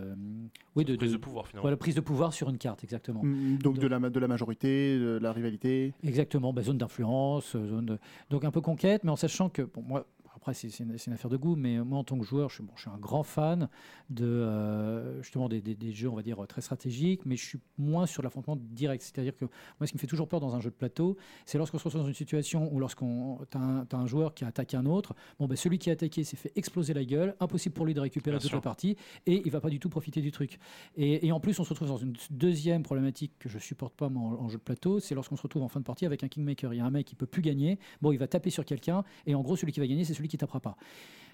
Oui, 0.76 0.84
de, 0.84 0.94
Prise 0.94 1.10
de- 1.10 1.16
de 1.16 1.20
pouvoir, 1.20 1.46
finalement. 1.48 1.62
voilà, 1.62 1.76
prise 1.76 1.96
de 1.96 2.00
pouvoir 2.00 2.32
sur 2.32 2.48
une 2.48 2.56
carte, 2.58 2.84
exactement. 2.84 3.20
Mm, 3.24 3.58
Donc, 3.58 3.78
de 3.78 3.86
la, 3.88 3.98
de 3.98 4.20
la 4.20 4.28
majorité, 4.28 4.96
de 4.96 5.18
la 5.20 5.32
rivalité. 5.32 5.92
Exactement, 6.04 6.52
bah, 6.52 6.62
zone 6.62 6.78
d'influence, 6.78 7.56
euh, 7.56 7.66
zone 7.66 7.86
de... 7.86 7.98
donc 8.30 8.44
un 8.44 8.52
peu 8.52 8.60
conquête, 8.60 9.02
mais 9.02 9.10
en 9.10 9.16
sachant 9.16 9.48
que, 9.48 9.62
bon, 9.62 9.82
moi, 9.82 10.06
après 10.46 10.54
c'est 10.54 10.78
une, 10.78 11.12
affaire 11.12 11.28
de 11.30 11.36
goût, 11.36 11.56
mais 11.56 11.80
moi 11.80 11.98
en 11.98 12.04
tant 12.04 12.16
que 12.16 12.24
joueur, 12.24 12.50
je 12.50 12.56
suis, 12.56 12.62
bon, 12.62 12.72
je 12.76 12.82
suis 12.82 12.90
un 12.90 12.98
grand 12.98 13.24
fan 13.24 13.68
de 14.10 14.24
euh, 14.24 15.20
justement 15.20 15.48
des, 15.48 15.60
des- 15.60 15.74
des 15.74 15.90
jeux, 15.92 16.08
on 16.08 16.14
va 16.14 16.22
dire, 16.22 16.38
très 16.46 16.60
stratégiques, 16.60 17.26
mais 17.26 17.36
je 17.36 17.44
suis 17.44 17.58
moins 17.78 18.06
sur 18.06 18.22
l'affrontement 18.22 18.56
direct. 18.56 19.02
C'est-à-dire 19.02 19.34
que 19.34 19.44
moi, 19.44 19.86
ce 19.86 19.90
qui 19.90 19.96
me 19.96 20.00
fait 20.00 20.06
toujours 20.06 20.28
peur 20.28 20.38
dans 20.38 20.54
un 20.54 20.60
jeu 20.60 20.70
de 20.70 20.76
plateau, 20.76 21.16
c'est 21.46 21.58
lorsqu'on 21.58 21.78
se 21.78 21.84
retrouve 21.84 22.02
dans 22.02 22.06
une 22.06 22.14
situation 22.14 22.72
où 22.72 22.78
lorsqu'on 22.78 23.40
t'as 23.50 23.58
un, 23.98 24.06
joueur 24.06 24.34
qui 24.34 24.44
a 24.44 24.46
attaqué 24.46 24.76
un 24.76 24.86
autre, 24.86 25.16
bon, 25.40 25.48
ben 25.48 25.56
celui 25.56 25.78
qui 25.78 25.90
a 25.90 25.94
attaqué 25.94 26.22
s'est 26.22 26.36
fait 26.36 26.52
exploser 26.54 26.94
la 26.94 27.04
gueule, 27.04 27.34
impossible 27.40 27.74
pour 27.74 27.84
lui 27.84 27.94
de 27.94 28.00
récupérer 28.00 28.36
Bien 28.36 28.40
toute 28.40 28.50
sûr. 28.50 28.58
la 28.58 28.62
partie, 28.62 28.96
et 29.26 29.42
il 29.44 29.50
va 29.50 29.60
pas 29.60 29.70
du 29.70 29.80
tout 29.80 29.88
profiter 29.88 30.20
du 30.20 30.30
truc. 30.30 30.60
Et, 30.96 31.26
et 31.26 31.32
en 31.32 31.40
plus, 31.40 31.58
on 31.58 31.64
se 31.64 31.70
retrouve 31.70 31.88
dans 31.88 31.96
une 31.96 32.14
deuxième 32.30 32.84
problématique 32.84 33.32
que 33.40 33.48
je 33.48 33.58
supporte 33.58 33.94
pas 33.96 34.08
moi, 34.08 34.38
en, 34.38 34.44
en 34.44 34.48
jeu 34.48 34.58
de 34.58 34.62
plateau, 34.62 35.00
c'est 35.00 35.16
lorsqu'on 35.16 35.34
se 35.36 35.42
retrouve 35.42 35.64
en 35.64 35.68
fin 35.68 35.80
de 35.80 35.84
partie 35.84 36.06
avec 36.06 36.22
un 36.22 36.28
kingmaker. 36.28 36.72
Il 36.72 36.76
y 36.76 36.80
a 36.80 36.84
un 36.84 36.90
mec 36.90 37.04
qui 37.04 37.16
peut 37.16 37.26
plus 37.26 37.42
gagner, 37.42 37.80
bon, 38.00 38.12
il 38.12 38.18
va 38.18 38.28
taper 38.28 38.50
sur 38.50 38.64
quelqu'un, 38.64 39.02
et 39.26 39.34
en 39.34 39.40
gros, 39.42 39.56
celui 39.56 39.72
qui 39.72 39.80
va 39.80 39.88
gagner, 39.88 40.04
c'est 40.04 40.14
celui 40.14 40.28
qui 40.28 40.35
tapera 40.38 40.60
pas. 40.60 40.76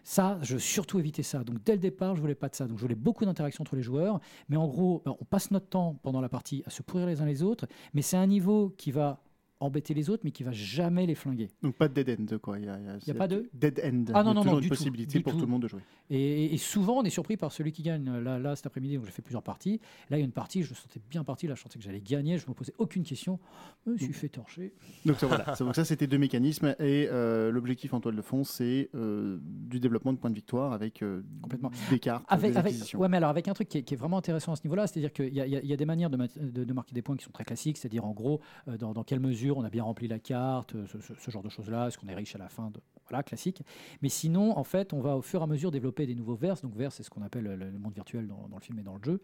Ça, 0.05 0.39
je 0.43 0.55
veux 0.55 0.61
surtout 0.61 0.99
éviter 0.99 1.23
ça. 1.23 1.45
Donc 1.45 1.63
dès 1.65 1.73
le 1.73 1.79
départ, 1.79 2.17
je 2.17 2.21
voulais 2.21 2.35
pas 2.35 2.49
de 2.49 2.55
ça. 2.55 2.67
Donc 2.67 2.77
je 2.77 2.83
voulais 2.83 2.95
beaucoup 2.95 3.25
d'interactions 3.25 3.63
entre 3.63 3.77
les 3.77 3.83
joueurs, 3.83 4.21
mais 4.49 4.57
en 4.57 4.67
gros, 4.67 5.03
ben, 5.05 5.15
on 5.21 5.25
passe 5.25 5.51
notre 5.51 5.69
temps 5.69 5.99
pendant 6.03 6.21
la 6.21 6.29
partie 6.29 6.63
à 6.67 6.71
se 6.71 6.83
pourrir 6.83 7.07
les 7.07 7.21
uns 7.21 7.27
les 7.27 7.43
autres, 7.43 7.67
mais 7.95 8.03
c'est 8.03 8.17
un 8.17 8.27
niveau 8.27 8.71
qui 8.77 8.91
va 8.91 9.23
embêter 9.63 9.95
les 9.95 10.11
autres, 10.11 10.23
mais 10.25 10.31
qui 10.31 10.43
va 10.43 10.53
jamais 10.53 11.07
les 11.07 11.15
flinguer. 11.15 11.49
Donc, 11.63 11.75
pas 11.77 11.89
de 11.89 11.95
dead 12.03 12.21
end, 12.21 12.39
quoi. 12.39 12.59
Il 12.59 12.65
y 12.65 12.69
a, 12.69 12.79
y 13.07 13.11
a 13.11 13.15
pas 13.15 13.29
de 13.29 13.49
dead 13.55 13.81
end. 13.85 14.05
Ah 14.15 14.23
non, 14.23 14.35
non, 14.35 14.45
non, 14.45 14.55
une 14.55 14.61
du 14.61 14.69
tout, 14.69 14.75
possibilité 14.75 15.19
du 15.19 15.25
pour 15.25 15.33
tout. 15.33 15.39
tout 15.41 15.47
le 15.47 15.51
monde 15.51 15.63
de 15.63 15.69
jouer. 15.69 15.81
Et, 16.11 16.53
et 16.53 16.59
souvent, 16.59 16.99
on 16.99 17.03
est 17.05 17.11
surpris 17.11 17.37
par 17.37 17.53
celui 17.53 17.73
qui 17.73 17.83
gagne. 17.83 18.11
Là, 18.21 18.39
là 18.39 18.57
cet 18.57 18.67
après-midi, 18.67 18.99
j'ai 19.05 19.11
fait 19.11 19.23
plusieurs 19.23 19.43
parties. 19.43 19.81
Là, 20.11 20.17
il 20.19 20.21
y 20.21 20.23
a 20.23 20.27
une 20.27 20.33
partie, 20.33 20.63
je 20.63 20.71
me 20.71 20.75
sentais 20.75 21.01
bien 21.11 21.25
parti. 21.25 21.47
Là, 21.47 21.55
je 21.55 21.63
sentais 21.63 21.79
que 21.79 21.85
j'allais 21.85 22.01
gagner. 22.01 22.39
Je 22.39 22.47
me 22.49 22.55
posais 22.55 22.75
aucune 22.79 23.05
question. 23.05 23.39
Je 23.87 23.93
me 23.93 23.99
suis 23.99 24.13
fait 24.13 24.29
torcher. 24.29 24.75
Donc 25.07 25.17
ça, 25.19 25.27
voilà. 25.27 25.55
Donc 25.59 25.75
ça, 25.75 25.85
c'était 25.85 26.07
deux 26.07 26.19
mécanismes. 26.19 26.75
Et 26.81 27.09
euh, 27.11 27.51
l'objectif 27.51 27.95
en 27.95 28.01
toile 28.01 28.17
de 28.17 28.23
fond, 28.23 28.45
c'est 28.45 28.91
euh, 28.95 29.39
du 29.43 29.81
développement 29.81 30.13
de 30.13 30.19
points 30.19 30.31
de 30.31 30.35
victoire 30.35 30.73
avec 30.73 31.03
euh, 31.03 31.23
Complètement. 31.43 31.71
des 31.91 31.99
cartes, 31.99 32.25
Avec, 32.29 32.53
des 32.53 32.57
avec, 32.59 32.73
acquisitions. 32.73 32.99
ouais, 33.01 33.09
mais 33.09 33.17
alors 33.19 33.31
avec 33.31 33.49
un 33.49 33.53
truc 33.55 33.69
qui 33.69 33.79
est, 33.79 33.83
qui 33.83 33.95
est 33.95 33.97
vraiment 33.97 34.19
intéressant 34.19 34.53
à 34.53 34.57
ce 34.57 34.63
niveau-là, 34.65 34.87
c'est-à-dire 34.87 35.13
qu'il 35.13 35.33
y, 35.33 35.41
a- 35.41 35.47
y 35.47 35.77
des 35.77 35.87
manières 35.87 36.11
de, 36.11 36.17
mat- 36.17 36.39
de- 36.39 36.65
de 36.65 36.73
marquer 36.73 36.95
des 36.95 37.03
points 37.03 37.17
qui 37.17 37.25
sont 37.25 37.31
très 37.31 37.45
classiques, 37.45 37.79
c'est-à-dire 37.79 38.05
en 38.05 38.13
gros, 38.13 38.41
dans, 38.79 38.93
dans 38.93 39.05
quelle 39.05 39.21
mesure 39.21 39.52
on 39.57 39.65
a 39.65 39.71
bien 39.71 39.85
rempli 39.85 40.09
la 40.09 40.19
carte, 40.19 40.75
ce, 40.87 41.31
genre 41.31 41.43
de 41.43 41.49
choses-là, 41.49 41.89
est-ce 41.89 41.99
qu'on 41.99 42.09
est 42.09 42.15
riche 42.15 42.35
à 42.35 42.39
la 42.39 42.49
fin, 42.49 42.71
de, 42.71 42.81
voilà, 43.09 43.23
classique. 43.23 43.63
Mais 44.01 44.09
sinon, 44.09 44.57
en 44.57 44.65
fait, 44.65 44.93
on 44.93 45.01
va 45.01 45.17
au 45.17 45.23
fur 45.23 45.41
et 45.41 45.45
à 45.45 45.47
mesure 45.47 45.71
développer 45.71 46.07
des 46.07 46.15
nouveaux 46.15 46.35
verses. 46.35 46.63
Donc 46.63 46.75
verse, 46.75 46.97
c'est 46.97 47.03
ce 47.03 47.11
qu'on 47.11 47.23
appelle 47.23 47.45
le, 47.45 47.79
monde 47.79 47.95
virtuel 47.95 48.27
dans, 48.27 48.49
le 48.53 48.61
film 48.61 48.79
et 48.79 48.83
dans 48.83 48.95
le 48.95 49.03
jeu. 49.03 49.21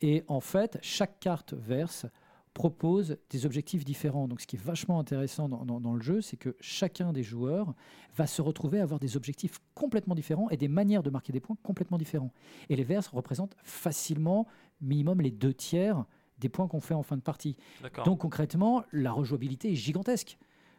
Et 0.00 0.24
en 0.28 0.40
fait, 0.40 0.78
chaque 0.82 1.20
carte 1.20 1.54
verse 1.54 2.06
propose 2.52 3.16
des 3.30 3.46
objectifs 3.46 3.84
différents. 3.84 4.26
Donc 4.26 4.40
ce 4.40 4.46
qui 4.46 4.56
est 4.56 4.62
vachement 4.62 4.98
intéressant 4.98 5.48
dans, 5.48 5.64
dans- 5.64 5.80
dans 5.80 5.94
le 5.94 6.02
jeu, 6.02 6.20
c'est 6.20 6.36
que 6.36 6.56
chacun 6.60 7.12
des 7.12 7.22
joueurs 7.22 7.74
va 8.16 8.26
se 8.26 8.42
retrouver 8.42 8.80
à 8.80 8.82
avoir 8.82 8.98
des 8.98 9.16
objectifs 9.16 9.58
complètement 9.74 10.16
différents 10.16 10.50
et 10.50 10.56
des 10.56 10.68
manières 10.68 11.02
de 11.02 11.10
marquer 11.10 11.32
des 11.32 11.40
points 11.40 11.56
complètement 11.62 11.98
différents. 11.98 12.32
Et 12.68 12.76
les 12.76 12.84
verses 12.84 13.06
représentent 13.08 13.56
facilement 13.62 14.46
minimum 14.80 15.20
les 15.20 15.30
deux 15.30 15.54
tiers 15.54 16.04
des 16.40 16.48
points 16.48 16.66
qu'on 16.68 16.80
fait 16.80 16.94
en 16.94 17.02
fin 17.02 17.16
de 17.16 17.22
partie. 17.22 17.56
Donc 18.04 18.20
concrètement, 18.20 18.84
la 18.92 19.12
rejouabilité 19.12 19.70
est 19.72 19.76
gigantesque. 19.76 20.38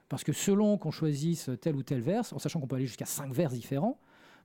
Parce 0.10 0.26
que 0.26 0.34
selon 0.34 0.78
qu'on 0.78 0.92
choisisse 0.92 1.50
tel 1.62 1.76
ou 1.78 1.84
tel 1.84 2.02
verse, 2.02 2.34
en 2.34 2.40
sachant 2.40 2.60
qu'on 2.60 2.68
peut 2.68 2.76
aller 2.76 2.86
jusqu'à 2.88 3.06
5 3.06 3.32
verses 3.32 3.54
différents, 3.54 3.98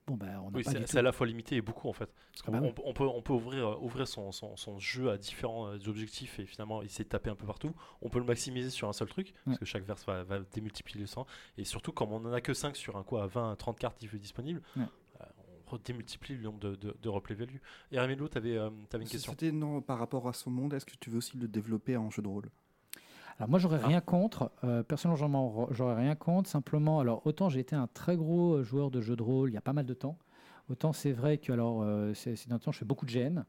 bon 0.06 0.14
ben 0.14 0.38
on 0.44 0.50
n'a 0.52 0.58
Oui, 0.58 0.62
pas 0.62 0.70
c'est 0.86 0.98
à 0.98 1.02
la 1.02 1.10
fois 1.10 1.26
limité 1.26 1.56
et 1.56 1.60
beaucoup 1.60 1.88
en 1.88 1.92
fait. 1.92 2.06
Parce 2.06 2.44
Ah 2.46 2.50
bah 2.52 2.60
on, 2.62 2.72
on 2.88 2.92
peut, 2.92 3.02
on 3.04 3.20
peut 3.20 3.32
ouvrir, 3.32 3.66
euh, 3.66 3.76
ouvrir 3.80 4.06
son, 4.06 4.30
son, 4.30 4.56
son 4.56 4.78
jeu 4.78 5.10
à 5.10 5.18
différents 5.18 5.66
euh, 5.66 5.78
objectifs 5.88 6.38
et 6.38 6.46
finalement 6.46 6.82
essayer 6.82 7.02
de 7.04 7.08
taper 7.08 7.30
un 7.30 7.34
peu 7.34 7.46
partout. 7.46 7.72
On 8.00 8.08
peut 8.08 8.20
le 8.20 8.24
maximiser 8.24 8.70
sur 8.70 8.88
un 8.88 8.92
seul 8.92 9.08
truc, 9.08 9.34
parce 9.44 9.58
que 9.58 9.64
chaque 9.64 9.82
verse 9.84 10.06
va, 10.06 10.22
va 10.22 10.38
démultiplier 10.54 11.00
le 11.00 11.08
sang. 11.08 11.26
Et 11.58 11.64
surtout, 11.64 11.90
comme 11.90 12.12
on 12.12 12.24
en 12.24 12.32
a 12.32 12.40
que 12.40 12.54
5 12.54 12.76
sur 12.76 12.96
un 12.96 13.02
quoi, 13.02 13.24
à 13.24 13.26
20, 13.26 13.56
30 13.56 13.76
cartes 13.76 14.04
disponibles, 14.04 14.62
Ouais. 14.76 14.84
Démultiplie 15.84 16.36
le 16.36 16.42
nombre 16.42 16.58
de, 16.60 16.74
de, 16.76 16.96
de 17.00 17.08
replay 17.08 17.34
value. 17.34 17.56
Et 17.90 17.96
tu 17.96 17.98
avais, 17.98 18.56
une 18.56 18.86
question. 19.08 19.32
C'était 19.32 19.52
non, 19.52 19.80
par 19.80 19.98
rapport 19.98 20.28
à 20.28 20.32
ce 20.32 20.48
monde, 20.48 20.72
est-ce 20.74 20.86
que 20.86 20.94
tu 20.98 21.10
veux 21.10 21.18
aussi 21.18 21.36
le 21.36 21.48
développer 21.48 21.96
en 21.96 22.10
jeu 22.10 22.22
de 22.22 22.28
rôle? 22.28 22.50
Alors 23.38 23.50
moi 23.50 23.58
j'aurais 23.58 23.80
Ah. 23.82 23.88
rien 23.88 24.00
contre, 24.00 24.50
euh, 24.64 24.82
personnellement 24.82 25.68
j'aurais 25.70 25.94
rien 25.96 26.14
contre, 26.14 26.48
simplement 26.48 27.00
alors 27.00 27.20
autant 27.26 27.50
j'ai 27.50 27.60
été 27.60 27.76
un 27.76 27.86
très 27.86 28.16
gros 28.16 28.62
joueur 28.62 28.90
de 28.90 29.02
jeux 29.02 29.16
de 29.16 29.22
rôle 29.22 29.50
il 29.50 29.54
y 29.54 29.58
a 29.58 29.60
pas 29.60 29.74
mal 29.74 29.84
de 29.84 29.92
temps, 29.92 30.16
autant 30.70 30.94
c'est 30.94 31.12
vrai 31.12 31.36
que 31.36 31.52
alors 31.52 31.82
euh, 31.82 32.14
c'est 32.14 32.34
c'est 32.34 32.48
d'un 32.48 32.58
temps 32.58 32.72
je 32.72 32.78
fais 32.78 32.86
beaucoup 32.86 33.04
de 33.04 33.10
GN, 33.10 33.44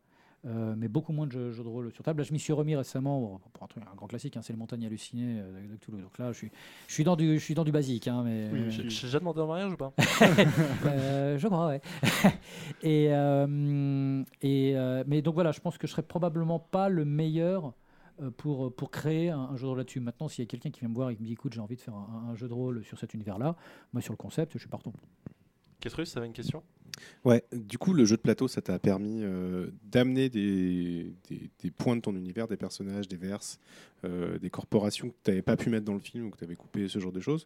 euh, 0.46 0.76
mais 0.78 0.88
beaucoup 0.88 1.14
moins 1.14 1.26
de 1.26 1.32
jeux, 1.32 1.52
jeux 1.52 1.64
de 1.64 1.68
rôle 1.68 1.92
sur 1.92 2.04
table. 2.04 2.22
Là 2.22 2.24
je 2.24 2.32
m'y 2.32 2.40
suis 2.40 2.54
remis 2.54 2.76
récemment 2.76 3.20
bon, 3.20 3.40
pour 3.54 3.64
un, 3.64 3.68
truc, 3.68 3.84
un 3.92 3.96
grand 3.96 4.08
classique, 4.08 4.38
hein, 4.38 4.42
c'est 4.44 4.54
le 4.54 4.60
Montagne 4.60 4.86
hallucinées 4.86 5.40
euh, 5.40 5.68
de 5.68 5.76
Cthulhu. 5.78 6.02
Donc 6.02 6.18
là 6.20 6.32
je 6.32 6.38
suis, 6.38 6.52
je 6.88 6.94
suis 6.94 7.04
dans 7.04 7.16
du, 7.16 7.40
je 7.40 7.44
suis 7.44 7.56
dans 7.56 7.64
du 7.64 7.72
basique, 7.72 8.08
hein, 8.08 8.22
mais 8.24 8.50
Oui, 8.52 8.70
J'ai 8.70 8.84
déjà 8.84 9.20
demandé 9.20 9.42
en 9.42 9.48
mariage 9.48 9.74
ou 9.74 9.78
pas? 9.78 9.94
Euh, 10.86 11.38
je 11.38 11.48
crois, 11.48 11.68
ouais. 11.68 11.82
et, 12.82 13.08
euh, 13.12 14.24
et, 14.42 14.78
euh, 14.78 15.04
mais 15.08 15.22
donc 15.22 15.34
voilà, 15.34 15.52
je 15.52 15.60
pense 15.60 15.78
que 15.78 15.88
je 15.88 15.92
serais 15.92 16.04
probablement 16.04 16.60
pas 16.60 16.90
le 16.90 17.04
meilleur 17.04 17.74
pour, 18.38 18.74
pour 18.74 18.90
créer 18.90 19.30
un, 19.30 19.40
un 19.40 19.56
jeu 19.56 19.64
de 19.64 19.68
rôle 19.68 19.78
là-dessus. 19.80 20.00
Maintenant, 20.00 20.28
s'il 20.28 20.44
y 20.44 20.48
a 20.48 20.50
quelqu'un 20.50 20.70
qui 20.72 20.80
vient 20.80 20.90
me 20.90 20.96
voir 20.96 21.10
et 21.10 21.16
qui 21.16 21.22
me 21.22 21.28
dit 21.28 21.34
écoute, 21.34 21.54
j'ai 21.54 21.60
envie 21.60 21.76
de 21.76 21.82
faire 21.82 21.94
un, 21.96 22.30
un 22.32 22.36
jeu 22.36 22.48
de 22.48 22.54
rôle 22.54 22.84
sur 22.84 22.98
cet 22.98 23.14
univers-là, 23.14 23.56
moi 23.94 24.02
sur 24.02 24.14
le 24.14 24.18
concept, 24.18 24.54
je 24.54 24.60
suis 24.60 24.70
partant. 24.70 24.94
Ketrus, 25.80 26.12
tu 26.12 26.18
avais 26.18 26.28
une 26.28 26.34
question? 26.34 26.64
Ouais, 27.26 27.44
du 27.54 27.78
coup, 27.78 27.94
le 27.94 28.06
jeu 28.06 28.16
de 28.16 28.22
plateau, 28.22 28.48
ça 28.48 28.62
t'a 28.62 28.80
permis 28.80 29.22
euh, 29.24 29.68
d'amener 29.84 30.30
des, 30.30 31.14
points 31.78 31.96
de 31.96 32.02
ton 32.02 32.16
univers, 32.16 32.48
des 32.48 32.58
personnages, 32.58 33.08
des 33.08 33.18
verses, 33.18 33.60
euh, 34.06 34.38
des 34.40 34.50
corporations 34.50 35.10
que 35.10 35.16
tu 35.24 35.32
n'avais 35.32 35.42
pas 35.42 35.58
pu 35.58 35.70
mettre 35.70 35.86
dans 35.86 35.94
le 35.94 36.00
film 36.00 36.28
ou 36.28 36.30
que 36.30 36.38
tu 36.38 36.44
avais 36.44 36.56
coupé, 36.56 36.88
ce 36.88 37.00
genre 37.00 37.12
de 37.12 37.20
choses. 37.20 37.46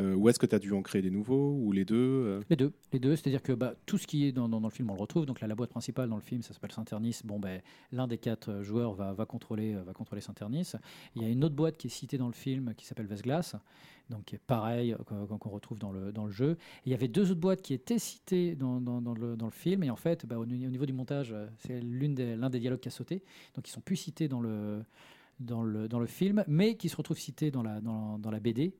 Euh, 0.00 0.14
ou 0.14 0.28
est-ce 0.28 0.38
que 0.38 0.46
tu 0.46 0.54
as 0.54 0.58
dû 0.58 0.72
en 0.72 0.82
créer 0.82 1.02
des 1.02 1.10
nouveaux 1.10 1.52
ou 1.52 1.70
les 1.70 1.84
deux 1.84 1.96
euh 1.96 2.40
Les 2.48 2.56
deux, 2.56 2.72
les 2.92 2.98
deux. 2.98 3.14
C'est-à-dire 3.14 3.42
que 3.42 3.52
bah, 3.52 3.74
tout 3.84 3.98
ce 3.98 4.06
qui 4.06 4.26
est 4.26 4.32
dans, 4.32 4.48
le 4.48 4.70
film, 4.70 4.90
on 4.90 4.94
le 4.94 5.00
retrouve. 5.00 5.26
Donc 5.26 5.40
là, 5.40 5.46
la 5.46 5.54
boîte 5.54 5.70
principale 5.70 6.08
dans 6.08 6.16
le 6.16 6.22
film, 6.22 6.42
ça 6.42 6.54
s'appelle 6.54 6.72
Saint-Ternis. 6.72 7.20
Bon, 7.24 7.38
ben, 7.38 7.60
l'un 7.92 8.06
des 8.06 8.18
quatre 8.18 8.50
euh, 8.50 8.62
joueurs 8.62 8.94
va, 8.94 9.26
contrôler, 9.26 9.74
euh, 9.74 9.82
va 9.82 9.92
contrôler 9.92 10.22
Saint-Ternis. 10.22 10.72
Il 11.14 11.22
y 11.22 11.26
a 11.26 11.28
une 11.28 11.44
autre 11.44 11.54
boîte 11.54 11.76
qui 11.76 11.88
est 11.88 11.90
citée 11.90 12.16
dans 12.16 12.26
le 12.26 12.32
film 12.32 12.74
qui 12.74 12.86
s'appelle 12.86 13.06
Vesglas, 13.06 13.56
donc 14.08 14.38
pareil 14.46 14.96
qu'on 15.06 15.50
retrouve 15.50 15.78
dans 15.78 15.92
le, 15.92 16.30
jeu. 16.30 16.56
Il 16.86 16.92
y 16.92 16.94
avait 16.94 17.08
deux 17.08 17.30
autres 17.30 17.40
boîtes 17.40 17.62
qui 17.62 17.74
étaient 17.74 17.98
citées 17.98 18.54
dans, 18.54 18.78
le, 18.78 19.50
film. 19.50 19.84
Et 19.84 19.90
en 19.90 19.96
fait, 19.96 20.26
bah, 20.26 20.38
au, 20.38 20.46
ni- 20.46 20.66
au 20.66 20.70
niveau 20.70 20.86
du 20.86 20.92
montage, 20.92 21.34
c'est 21.58 21.80
l'un 21.80 22.50
des 22.50 22.60
dialogues 22.60 22.80
qui 22.80 22.88
a 22.88 22.92
sauté. 22.92 23.22
Donc 23.54 23.68
ils 23.68 23.72
sont 23.72 23.80
plus 23.80 23.96
cités 23.96 24.28
dans 24.28 24.40
le, 24.40 24.84
film, 26.06 26.44
mais 26.46 26.76
qui 26.76 26.88
se 26.88 26.96
retrouvent 26.96 27.18
cités 27.18 27.50
dans 27.50 27.62
la 27.62 28.40
BD. 28.40 28.74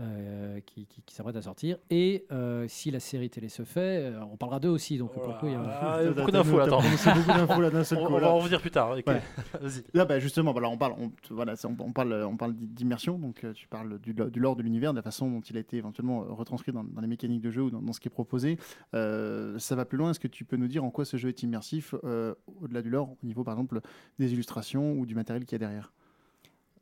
Euh, 0.00 0.60
qui, 0.64 0.86
qui, 0.86 1.02
qui 1.02 1.14
s'apprête 1.14 1.36
à 1.36 1.42
sortir. 1.42 1.76
Et 1.90 2.24
euh, 2.32 2.64
si 2.68 2.90
la 2.90 3.00
série 3.00 3.28
télé 3.30 3.48
se 3.48 3.64
fait, 3.64 4.10
euh, 4.12 4.20
on 4.32 4.36
parlera 4.36 4.58
d'eux 4.58 4.68
aussi. 4.70 4.96
Donc 4.98 5.12
pour 5.12 5.26
le 5.26 5.34
coup, 5.34 5.46
il 5.46 5.52
y 5.52 5.54
a- 5.54 5.60
Ah, 5.82 5.98
beaucoup 6.16 6.30
d'infos, 6.30 6.58
attends. 6.58 6.78
prononcé 6.78 7.10
beaucoup 7.12 7.28
d'infos 7.38 7.60
là 7.60 7.70
d'un 7.70 7.84
seul 7.84 7.98
On, 7.98 8.06
coup, 8.06 8.12
on 8.14 8.16
là. 8.16 8.20
va 8.22 8.32
en 8.32 8.38
revenir 8.38 8.60
plus 8.60 8.70
tard. 8.70 8.92
Ouais. 8.92 9.04
Là, 9.94 10.04
bah, 10.04 10.18
justement, 10.18 10.52
voilà, 10.52 10.68
on 10.68 10.78
parle, 10.78 10.94
on, 10.98 11.10
voilà, 11.30 11.54
c'est- 11.56 11.66
on, 11.66 11.76
on 11.80 11.92
parle, 11.92 12.12
on 12.26 12.36
parle 12.36 12.54
d'immersion. 12.54 13.18
Donc, 13.18 13.44
euh, 13.44 13.52
tu 13.52 13.68
parles 13.68 13.98
du, 13.98 14.12
lo- 14.12 14.30
du 14.30 14.40
lore 14.40 14.56
de 14.56 14.62
l'univers, 14.62 14.92
de 14.92 14.96
la 14.98 15.02
façon 15.02 15.30
dont 15.30 15.40
il 15.40 15.56
a 15.56 15.60
été 15.60 15.76
éventuellement 15.76 16.20
retranscrit 16.28 16.72
dans, 16.72 16.84
dans 16.84 17.00
les 17.00 17.06
mécaniques 17.08 17.42
de 17.42 17.50
jeu 17.50 17.62
ou 17.62 17.70
dans, 17.70 17.82
dans 17.82 17.92
ce 17.92 18.00
qui 18.00 18.08
est 18.08 18.10
proposé. 18.10 18.58
Euh, 18.94 19.58
ça 19.58 19.76
va 19.76 19.84
plus 19.84 19.98
loin. 19.98 20.10
Est-ce 20.10 20.20
que 20.20 20.28
tu 20.28 20.44
peux 20.44 20.56
nous 20.56 20.68
dire 20.68 20.84
en 20.84 20.90
quoi 20.90 21.04
ce 21.04 21.16
jeu 21.16 21.28
est 21.28 21.42
immersif 21.42 21.94
euh, 22.04 22.34
au-delà 22.62 22.82
du 22.82 22.90
lore, 22.90 23.10
au 23.22 23.26
niveau, 23.26 23.44
par 23.44 23.54
exemple, 23.54 23.80
des 24.18 24.32
illustrations 24.32 24.92
ou 24.92 25.06
du 25.06 25.14
matériel 25.14 25.44
qu'il 25.44 25.52
y 25.52 25.62
a 25.62 25.66
derrière? 25.66 25.92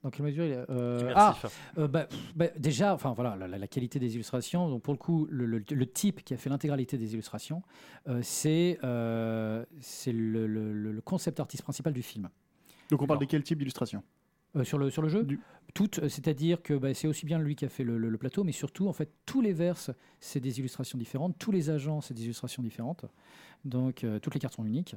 Dans 0.05 0.11
quelle 0.11 0.27
mesure 0.27 0.45
il 0.45 0.53
est, 0.53 0.71
euh, 0.71 1.13
Ah, 1.17 1.37
euh, 1.77 1.89
bah, 1.89 2.07
bah, 2.37 2.47
déjà, 2.57 2.95
enfin 2.95 3.13
voilà, 3.15 3.35
la, 3.35 3.49
la- 3.49 3.59
la 3.59 3.67
qualité 3.67 3.99
des 3.99 4.15
illustrations. 4.15 4.69
Donc 4.69 4.83
pour 4.83 4.95
le 4.95 4.99
coup, 4.99 5.27
le, 5.31 5.45
le- 5.45 5.63
le 5.69 5.87
type 5.87 6.23
qui 6.25 6.35
a 6.35 6.37
fait 6.37 6.49
l'intégralité 6.49 6.97
des 6.99 7.15
illustrations, 7.15 7.63
euh, 8.07 8.21
c'est 8.23 8.79
euh, 8.85 9.65
c'est 9.81 10.13
le, 10.13 10.47
le- 10.47 10.73
le- 10.73 10.93
le 10.93 11.01
concept 11.01 11.41
artiste 11.41 11.65
principal 11.65 11.93
du 11.93 12.03
film. 12.03 12.29
Donc, 12.91 13.03
on 13.03 13.07
parle 13.07 13.21
de 13.21 13.25
quel 13.27 13.43
type 13.43 13.59
d'illustration? 13.59 14.03
Euh, 14.57 14.65
sur, 14.65 14.79
le, 14.79 14.89
sur 14.89 15.03
le 15.03 15.09
jeu 15.09 15.25
Du- 15.25 15.41
Toutes, 15.75 16.09
c'est-à-dire 16.09 16.63
que 16.63 16.73
bah, 16.75 16.95
c'est 16.95 17.07
aussi 17.09 17.27
bien 17.27 17.39
lui 17.39 17.55
qui 17.55 17.67
a 17.67 17.69
fait 17.69 17.85
le, 17.85 17.99
le- 17.99 18.09
le 18.09 18.19
plateau, 18.19 18.45
mais 18.45 18.53
surtout, 18.53 18.89
en 18.89 18.93
fait, 18.95 19.11
tous 19.27 19.43
les 19.43 19.53
verses, 19.53 19.91
c'est 20.21 20.41
des 20.41 20.59
illustrations 20.61 20.97
différentes, 20.97 21.37
tous 21.39 21.51
les 21.53 21.69
agents, 21.71 22.01
c'est 22.01 22.15
des 22.15 22.25
illustrations 22.25 22.63
différentes. 22.63 23.05
Donc, 23.67 24.05
euh, 24.05 24.19
toutes 24.21 24.33
les 24.35 24.41
cartes 24.41 24.55
sont 24.55 24.65
uniques. 24.65 24.95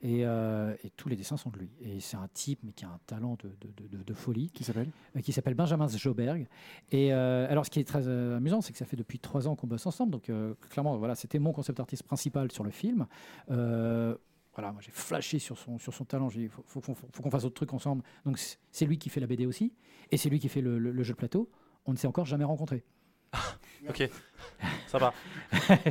Et, 0.00 0.24
euh, 0.24 0.74
et 0.84 0.90
tous 0.90 1.08
les 1.08 1.16
dessins 1.16 1.36
sont 1.36 1.50
de 1.50 1.58
lui. 1.58 1.70
Et 1.80 1.98
c'est 2.00 2.16
un 2.16 2.28
type, 2.32 2.60
mais 2.62 2.72
qui 2.72 2.84
a 2.84 2.88
un 2.88 3.00
talent 3.06 3.36
de, 3.42 3.48
de- 3.60 3.88
de- 3.98 4.02
de 4.04 4.14
folie. 4.14 4.50
qui 4.50 4.62
s'appelle 4.62 4.88
euh, 5.16 5.20
qui 5.20 5.32
s'appelle 5.32 5.54
Benjamin 5.54 5.88
Joberg. 5.88 6.46
Et 6.92 7.12
euh, 7.12 7.46
alors, 7.50 7.66
ce 7.66 7.70
qui 7.70 7.80
est 7.80 7.84
très 7.84 8.06
euh, 8.06 8.36
amusant, 8.36 8.60
c'est 8.60 8.72
que 8.72 8.78
ça 8.78 8.84
fait 8.84 8.96
depuis 8.96 9.18
trois 9.18 9.48
ans 9.48 9.56
qu'on 9.56 9.66
bosse 9.66 9.86
ensemble. 9.86 10.12
Donc, 10.12 10.30
euh, 10.30 10.54
clairement, 10.70 10.96
voilà, 10.98 11.14
c'était 11.16 11.40
mon 11.40 11.52
concept 11.52 11.80
artiste 11.80 12.04
principal 12.04 12.52
sur 12.52 12.62
le 12.62 12.70
film. 12.70 13.06
Euh, 13.50 14.14
voilà, 14.54 14.72
moi 14.72 14.80
j'ai 14.82 14.90
flashé 14.92 15.38
sur 15.40 15.56
son, 15.58 15.78
sur 15.78 15.92
son 15.94 16.04
talent. 16.04 16.28
J'ai 16.28 16.42
dit, 16.42 16.48
faut, 16.48 16.62
faut, 16.66 16.80
qu'on- 16.80 16.94
faut 16.94 17.22
qu'on 17.22 17.30
fasse 17.30 17.44
autre 17.44 17.54
truc 17.54 17.72
ensemble. 17.74 18.02
Donc, 18.24 18.38
c'est- 18.38 18.58
c'est 18.70 18.86
lui 18.86 18.98
qui 18.98 19.08
fait 19.08 19.20
la 19.20 19.26
BD 19.26 19.46
aussi, 19.46 19.72
et 20.12 20.16
c'est 20.16 20.28
lui 20.30 20.38
qui 20.38 20.48
fait 20.48 20.60
le, 20.60 20.78
le- 20.78 20.92
le 20.92 21.02
jeu 21.02 21.12
de 21.14 21.18
plateau. 21.18 21.50
On 21.86 21.92
ne 21.92 21.96
s'est 21.96 22.06
encore 22.06 22.24
jamais 22.26 22.44
rencontrés. 22.44 22.84
Ok, 23.88 24.08
ça 24.88 24.98
va. 24.98 25.12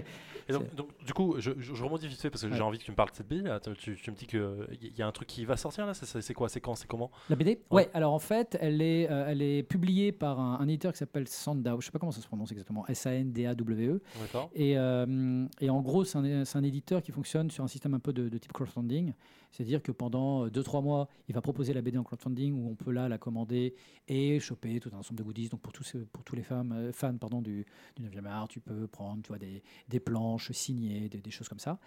Et 0.50 0.54
donc, 0.54 0.74
donc, 0.76 0.88
du 1.06 1.14
coup, 1.14 1.36
je, 1.40 1.52
je, 1.58 1.74
je 1.74 1.84
rebondis 1.84 2.08
vite 2.08 2.20
fait 2.22 2.30
parce 2.30 2.42
que 2.44 2.48
Ouais. 2.48 2.56
j'ai 2.56 2.62
envie 2.62 2.78
que 2.80 2.84
tu 2.84 2.92
me 2.92 2.96
parles 2.96 3.12
de 3.12 3.16
cette 3.16 3.28
BD. 3.28 3.44
Là. 3.44 3.60
Tu, 3.60 3.92
me 3.92 4.16
dis 4.16 4.26
qu'il 4.28 4.94
y 4.98 5.02
a 5.02 5.08
un 5.08 5.12
truc 5.12 5.28
qui 5.28 5.44
va 5.46 5.58
sortir 5.58 5.86
là. 5.86 5.94
C'est- 5.94 6.34
quoi? 6.34 6.50
C'est 6.50 6.62
quand? 6.62 6.76
C'est 6.76 6.88
comment? 6.88 7.12
La 7.30 7.36
BD? 7.36 7.60
Ouais. 7.70 7.84
ouais. 7.84 7.90
alors 7.94 8.14
en 8.14 8.20
fait, 8.20 8.58
elle 8.62 8.82
est, 8.82 9.10
euh, 9.12 9.26
elle 9.28 9.42
est 9.42 9.64
publiée 9.64 10.12
par 10.12 10.40
un, 10.40 10.60
un 10.60 10.68
éditeur 10.68 10.92
qui 10.94 11.00
s'appelle 11.00 11.28
Sandow. 11.28 11.82
Je 11.82 11.86
sais 11.88 11.92
pas 11.92 12.00
comment 12.00 12.12
ça 12.12 12.22
se 12.22 12.28
prononce 12.28 12.52
exactement. 12.52 12.86
S-A-N-D-A-W-E. 12.88 14.02
D'accord. 14.22 14.50
Et, 14.54 14.78
euh, 14.78 15.46
et 15.60 15.70
en 15.70 15.82
gros, 15.82 16.04
c'est 16.04 16.18
un, 16.18 16.44
un 16.54 16.64
éditeur 16.64 17.02
qui 17.02 17.12
fonctionne 17.12 17.50
sur 17.52 17.64
un 17.64 17.68
système 17.68 17.94
un 17.94 18.00
peu 18.00 18.14
de, 18.14 18.30
de 18.30 18.38
type 18.38 18.54
crowdfunding. 18.54 19.14
C'est-à-dire 19.52 19.82
que 19.82 19.92
pendant 19.92 20.48
2-3 20.48 20.84
mois, 20.84 21.08
il 21.30 21.34
va 21.36 21.42
proposer 21.42 21.74
la 21.74 21.82
BD 21.82 21.98
en 21.98 22.04
crowdfunding 22.04 22.54
où 22.54 22.70
on 22.70 22.76
peut 22.76 22.92
là 22.92 23.08
la 23.08 23.18
commander 23.18 23.74
et 24.08 24.40
choper 24.40 24.80
tout 24.80 24.90
un 24.94 24.98
ensemble 25.00 25.18
de 25.20 25.24
goodies. 25.24 25.50
Donc 25.50 25.62
pour 25.62 25.72
tous, 25.74 25.96
pour 26.12 26.24
tous 26.24 26.36
les 26.36 26.44
femmes, 26.44 26.74
euh, 26.74 26.92
fans 26.92 27.16
pardon, 27.18 27.42
du, 27.42 27.66
du 27.96 28.04
9e 28.04 28.26
art, 28.26 28.48
tu 28.50 28.60
peux 28.60 28.88
prendre 28.88 29.22
tu 29.24 29.30
vois, 29.30 29.40
des, 29.40 29.64
des 29.88 30.00
planches 30.38 30.52
signées, 30.52 31.10
des, 31.10 31.32
choses 31.32 31.50
comme 31.50 31.60
ça. 31.60 31.80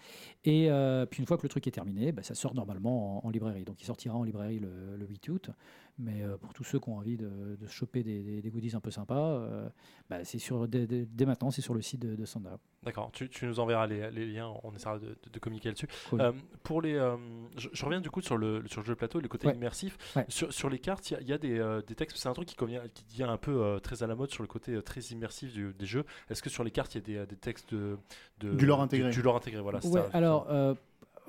Et 0.44 0.70
euh, 0.70 1.06
puis 1.06 1.20
une 1.20 1.26
fois 1.26 1.36
que 1.36 1.42
le 1.42 1.48
truc 1.48 1.66
est 1.66 1.70
terminé, 1.70 2.12
bah, 2.12 2.22
ça 2.22 2.34
sort 2.34 2.54
normalement 2.54 3.24
en, 3.24 3.28
en 3.28 3.30
librairie. 3.30 3.64
Donc 3.64 3.80
il 3.80 3.84
sortira 3.84 4.16
en 4.16 4.24
librairie 4.24 4.58
le, 4.58 4.96
le 4.96 5.06
8 5.06 5.28
août. 5.28 5.50
Mais 5.98 6.22
euh, 6.22 6.36
pour 6.38 6.54
tous 6.54 6.64
ceux 6.64 6.78
qui 6.78 6.88
ont 6.88 6.96
envie 6.96 7.16
de, 7.16 7.56
de 7.60 7.66
se 7.66 7.72
choper 7.72 8.02
des, 8.02 8.22
des- 8.22 8.40
des 8.42 8.50
goodies 8.50 8.74
un 8.74 8.80
peu 8.80 8.90
sympas, 8.90 9.18
euh, 9.18 9.68
bah, 10.08 10.24
c'est 10.24 10.38
sur, 10.38 10.66
dès, 10.66 10.86
maintenant, 11.26 11.50
c'est 11.50 11.60
sur 11.60 11.74
le 11.74 11.82
site 11.82 12.00
de, 12.00 12.14
de 12.16 12.24
Sandow. 12.24 12.48
D'accord. 12.82 13.10
Tu, 13.12 13.28
tu 13.28 13.44
nous 13.46 13.60
enverras 13.60 13.86
les, 13.86 14.10
les 14.10 14.24
liens. 14.26 14.50
On 14.62 14.72
essaiera 14.74 14.98
de, 14.98 15.08
de- 15.08 15.30
de 15.30 15.38
communiquer 15.38 15.68
là-dessus. 15.68 15.88
Cool. 16.08 16.20
Euh, 16.22 16.32
pour 16.62 16.80
les, 16.80 16.94
euh, 16.94 17.16
je, 17.58 17.68
je 17.72 17.84
reviens 17.84 18.00
du 18.00 18.10
coup 18.10 18.22
sur 18.22 18.38
le, 18.38 18.62
sur 18.66 18.80
le 18.80 18.86
jeu 18.86 18.94
de 18.94 18.98
plateau 18.98 19.18
et 19.18 19.22
le 19.22 19.28
côté 19.28 19.46
Ouais. 19.48 19.54
immersif. 19.54 19.98
Ouais. 20.16 20.24
Sur, 20.28 20.52
sur 20.52 20.70
les 20.70 20.78
cartes, 20.78 21.10
il 21.10 21.14
y 21.14 21.16
a- 21.16 21.20
il 21.20 21.28
y, 21.28 21.32
a 21.34 21.38
des, 21.38 21.58
euh, 21.58 21.82
des 21.82 21.94
textes. 21.94 22.16
C'est 22.16 22.28
un 22.28 22.32
truc 22.32 22.48
qui, 22.48 22.56
convient, 22.56 22.82
qui 22.94 23.04
devient 23.04 23.24
un 23.30 23.36
peu 23.36 23.62
euh, 23.62 23.78
très 23.78 24.02
à 24.02 24.06
la 24.06 24.14
mode 24.14 24.30
sur 24.30 24.42
le 24.42 24.48
côté 24.48 24.72
euh, 24.72 24.82
très 24.82 25.00
immersif 25.00 25.52
du- 25.52 25.74
des 25.78 25.86
jeux. 25.86 26.04
Est-ce 26.30 26.42
que 26.42 26.48
sur 26.50 26.64
les 26.64 26.70
cartes, 26.70 26.94
il 26.94 26.98
y 27.14 27.18
a 27.18 27.24
des, 27.24 27.26
des 27.26 27.36
textes 27.36 27.74
de, 27.74 27.98
de- 28.38 28.54
Du 28.54 28.64
lore 28.64 28.80
intégré. 28.80 29.10
Du, 29.10 29.20
lore 29.22 29.36
intégré, 29.36 29.60
voilà. 29.60 29.78
Ouais, 29.84 30.00
ça. 30.00 30.08
alors 30.14 30.46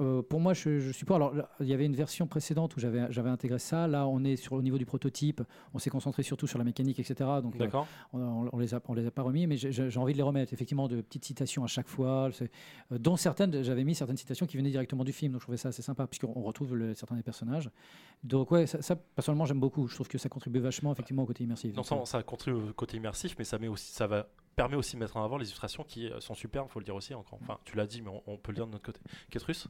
euh, 0.02 0.22
pour 0.22 0.40
moi, 0.40 0.54
je, 0.54 0.80
je 0.80 0.92
suppose. 0.92 1.16
Alors, 1.16 1.34
là, 1.34 1.50
il 1.60 1.68
y 1.68 1.74
avait 1.74 1.86
une 1.86 1.96
version 1.96 2.28
précédente 2.28 2.76
où 2.76 2.80
j'avais 2.80 3.06
j'avais 3.12 3.30
intégré 3.30 3.60
ça. 3.60 3.88
Là, 3.88 4.08
on 4.08 4.24
est 4.24 4.36
sur 4.36 4.54
au 4.54 4.62
niveau 4.62 4.78
du 4.78 4.86
prototype. 4.86 5.42
On 5.74 5.80
s'est 5.80 5.90
concentré 5.90 6.24
surtout 6.24 6.48
sur 6.48 6.58
la 6.58 6.64
mécanique, 6.66 7.00
etc. 7.00 7.30
Donc, 7.42 7.56
euh, 7.56 7.60
on, 8.14 8.20
on- 8.20 8.50
on 8.52 8.58
les 8.60 8.74
a 8.74 8.82
on 8.88 8.94
les 8.94 9.06
a 9.06 9.12
pas 9.12 9.22
remis, 9.22 9.48
mais 9.48 9.58
j'ai- 9.58 9.98
envie 9.98 10.14
de 10.14 10.18
les 10.18 10.24
remettre. 10.24 10.52
Effectivement, 10.54 10.88
de 10.88 11.02
petites 11.02 11.26
citations 11.26 11.64
à 11.64 11.68
chaque 11.68 11.88
fois, 11.88 12.30
c'est- 12.34 12.52
euh, 12.92 12.98
dont 12.98 13.16
certaines. 13.16 13.64
J'avais 13.64 13.84
mis 13.84 13.96
certaines 13.96 14.18
citations 14.18 14.46
qui 14.48 14.58
venaient 14.58 14.72
directement 14.72 15.04
du 15.04 15.14
film. 15.14 15.34
Donc, 15.34 15.42
je 15.42 15.46
trouvais 15.46 15.58
ça 15.58 15.70
assez 15.70 15.82
sympa 15.82 16.08
puisqu'on 16.08 16.34
on 16.36 16.42
retrouve 16.42 16.76
le- 16.76 16.94
certains 16.96 17.16
des 17.16 17.24
personnages. 17.24 17.70
Donc, 18.24 18.52
ouais, 18.52 18.68
ça, 18.68 18.82
ça, 18.82 18.96
personnellement, 18.96 19.46
j'aime 19.46 19.60
beaucoup. 19.60 19.88
Je 19.88 19.96
trouve 19.96 20.08
que 20.08 20.18
ça 20.18 20.30
contribue 20.30 20.60
vachement 20.60 20.92
effectivement 20.92 21.24
au 21.24 21.26
côté 21.28 21.44
immersif. 21.44 21.76
Non 21.76 21.84
seulement 21.84 22.06
ça 22.06 22.22
contribue 22.24 22.58
au 22.70 22.74
côté 22.74 22.98
immersif, 22.98 23.36
mais 23.38 23.44
ça, 23.46 23.58
met 23.60 23.68
aussi, 23.68 23.92
ça 23.94 24.08
va, 24.08 24.28
permet 24.56 24.76
aussi 24.76 24.96
de 24.96 25.00
mettre 25.00 25.18
en 25.18 25.24
avant 25.24 25.38
les 25.38 25.46
illustrations 25.46 25.84
qui 25.84 26.08
euh, 26.10 26.20
sont 26.20 26.34
superbes, 26.34 26.70
faut 26.70 26.80
le 26.80 26.86
dire 26.86 26.96
aussi. 26.96 27.14
Encore. 27.14 27.40
Enfin, 27.42 27.58
tu 27.66 27.76
l'as 27.76 27.88
dit, 27.88 28.02
mais 28.02 28.10
on, 28.10 28.22
on 28.28 28.38
peut 28.38 28.52
le 28.52 28.56
dire 28.58 28.68
de 28.68 28.72
notre 28.72 28.84
côté. 28.86 29.00
Ketrus 29.30 29.68